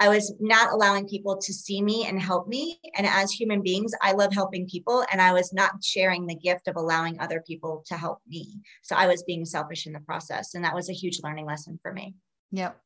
i 0.00 0.08
was 0.08 0.34
not 0.40 0.72
allowing 0.72 1.08
people 1.08 1.36
to 1.36 1.52
see 1.52 1.82
me 1.82 2.06
and 2.06 2.20
help 2.20 2.46
me 2.48 2.78
and 2.96 3.06
as 3.06 3.32
human 3.32 3.62
beings 3.62 3.92
i 4.02 4.12
love 4.12 4.32
helping 4.32 4.68
people 4.68 5.04
and 5.12 5.20
i 5.20 5.32
was 5.32 5.52
not 5.52 5.72
sharing 5.82 6.26
the 6.26 6.36
gift 6.36 6.68
of 6.68 6.76
allowing 6.76 7.18
other 7.20 7.42
people 7.46 7.82
to 7.86 7.96
help 7.96 8.18
me 8.26 8.60
so 8.82 8.96
i 8.96 9.06
was 9.06 9.22
being 9.24 9.44
selfish 9.44 9.86
in 9.86 9.92
the 9.92 10.00
process 10.00 10.54
and 10.54 10.64
that 10.64 10.74
was 10.74 10.88
a 10.88 10.94
huge 10.94 11.20
learning 11.22 11.46
lesson 11.46 11.78
for 11.82 11.92
me 11.92 12.14
Yep. 12.54 12.80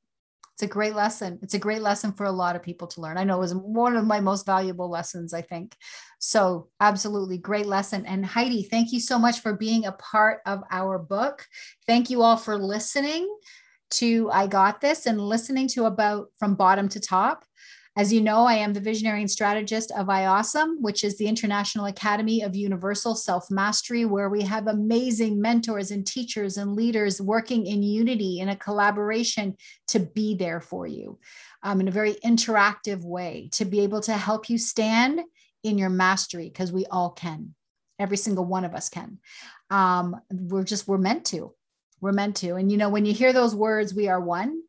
It's 0.54 0.62
a 0.64 0.66
great 0.66 0.94
lesson. 0.94 1.38
It's 1.40 1.54
a 1.54 1.58
great 1.58 1.82
lesson 1.82 2.12
for 2.12 2.24
a 2.24 2.32
lot 2.32 2.56
of 2.56 2.64
people 2.64 2.88
to 2.88 3.00
learn. 3.00 3.16
I 3.16 3.22
know 3.22 3.36
it 3.36 3.40
was 3.40 3.54
one 3.54 3.94
of 3.94 4.04
my 4.04 4.18
most 4.18 4.44
valuable 4.44 4.90
lessons, 4.90 5.32
I 5.32 5.40
think. 5.40 5.76
So, 6.18 6.68
absolutely 6.80 7.38
great 7.38 7.66
lesson. 7.66 8.04
And 8.06 8.26
Heidi, 8.26 8.64
thank 8.64 8.90
you 8.90 8.98
so 8.98 9.20
much 9.20 9.38
for 9.38 9.52
being 9.52 9.86
a 9.86 9.92
part 9.92 10.40
of 10.46 10.64
our 10.72 10.98
book. 10.98 11.46
Thank 11.86 12.10
you 12.10 12.22
all 12.22 12.36
for 12.36 12.58
listening 12.58 13.32
to 13.90 14.30
I 14.30 14.46
Got 14.46 14.80
This 14.80 15.06
and 15.06 15.20
listening 15.20 15.68
to 15.68 15.86
about 15.86 16.28
from 16.38 16.54
bottom 16.54 16.88
to 16.90 17.00
top. 17.00 17.44
As 17.96 18.12
you 18.12 18.20
know, 18.20 18.44
I 18.44 18.54
am 18.54 18.74
the 18.74 18.80
visionary 18.80 19.22
and 19.22 19.30
strategist 19.30 19.90
of 19.90 20.06
IAWESOME, 20.06 20.76
which 20.80 21.02
is 21.02 21.18
the 21.18 21.26
International 21.26 21.86
Academy 21.86 22.42
of 22.42 22.54
Universal 22.54 23.16
Self 23.16 23.50
Mastery, 23.50 24.04
where 24.04 24.28
we 24.28 24.42
have 24.42 24.68
amazing 24.68 25.40
mentors 25.40 25.90
and 25.90 26.06
teachers 26.06 26.58
and 26.58 26.76
leaders 26.76 27.20
working 27.20 27.66
in 27.66 27.82
unity 27.82 28.38
in 28.38 28.50
a 28.50 28.56
collaboration 28.56 29.56
to 29.88 29.98
be 29.98 30.36
there 30.36 30.60
for 30.60 30.86
you 30.86 31.18
um, 31.64 31.80
in 31.80 31.88
a 31.88 31.90
very 31.90 32.14
interactive 32.24 33.02
way 33.02 33.48
to 33.52 33.64
be 33.64 33.80
able 33.80 34.00
to 34.02 34.12
help 34.12 34.48
you 34.48 34.58
stand 34.58 35.20
in 35.64 35.76
your 35.76 35.90
mastery 35.90 36.48
because 36.48 36.70
we 36.70 36.86
all 36.86 37.10
can. 37.10 37.54
Every 37.98 38.16
single 38.16 38.44
one 38.44 38.64
of 38.64 38.74
us 38.76 38.88
can. 38.88 39.18
Um, 39.70 40.20
we're 40.30 40.62
just, 40.62 40.86
we're 40.86 40.98
meant 40.98 41.24
to. 41.26 41.52
We're 42.00 42.12
meant 42.12 42.36
to. 42.36 42.54
And, 42.54 42.70
you 42.70 42.78
know, 42.78 42.88
when 42.88 43.04
you 43.04 43.12
hear 43.12 43.32
those 43.32 43.54
words, 43.54 43.94
we 43.94 44.08
are 44.08 44.20
one. 44.20 44.62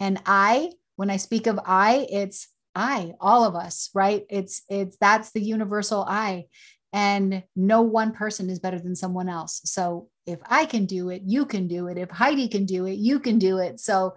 And 0.00 0.20
I, 0.26 0.72
when 0.96 1.10
I 1.10 1.16
speak 1.16 1.46
of 1.46 1.58
I, 1.64 2.06
it's 2.10 2.48
I, 2.74 3.12
all 3.20 3.44
of 3.44 3.54
us, 3.54 3.90
right? 3.94 4.24
It's 4.28 4.62
it's 4.68 4.96
that's 5.00 5.30
the 5.32 5.40
universal 5.40 6.04
I. 6.06 6.46
And 6.92 7.42
no 7.56 7.82
one 7.82 8.12
person 8.12 8.50
is 8.50 8.58
better 8.60 8.78
than 8.78 8.94
someone 8.94 9.28
else. 9.28 9.60
So 9.64 10.08
if 10.26 10.38
I 10.46 10.64
can 10.66 10.86
do 10.86 11.10
it, 11.10 11.22
you 11.24 11.44
can 11.44 11.66
do 11.66 11.88
it. 11.88 11.98
If 11.98 12.10
Heidi 12.10 12.48
can 12.48 12.66
do 12.66 12.86
it, 12.86 12.94
you 12.94 13.18
can 13.18 13.38
do 13.38 13.58
it. 13.58 13.80
So 13.80 14.14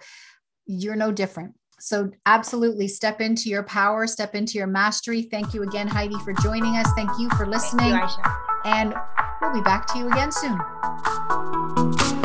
you're 0.65 0.95
no 0.95 1.11
different. 1.11 1.55
So 1.79 2.11
absolutely 2.25 2.87
step 2.87 3.21
into 3.21 3.49
your 3.49 3.63
power, 3.63 4.07
step 4.07 4.35
into 4.35 4.57
your 4.57 4.67
mastery. 4.67 5.23
Thank 5.23 5.53
you 5.53 5.63
again, 5.63 5.87
Heidi, 5.87 6.17
for 6.19 6.33
joining 6.33 6.75
us. 6.75 6.87
Thank 6.95 7.11
you 7.19 7.29
for 7.31 7.45
listening. 7.47 7.93
You, 7.93 8.07
and 8.65 8.95
we'll 9.41 9.53
be 9.53 9.61
back 9.61 9.85
to 9.93 9.99
you 9.99 10.07
again 10.09 10.31
soon. 10.31 12.16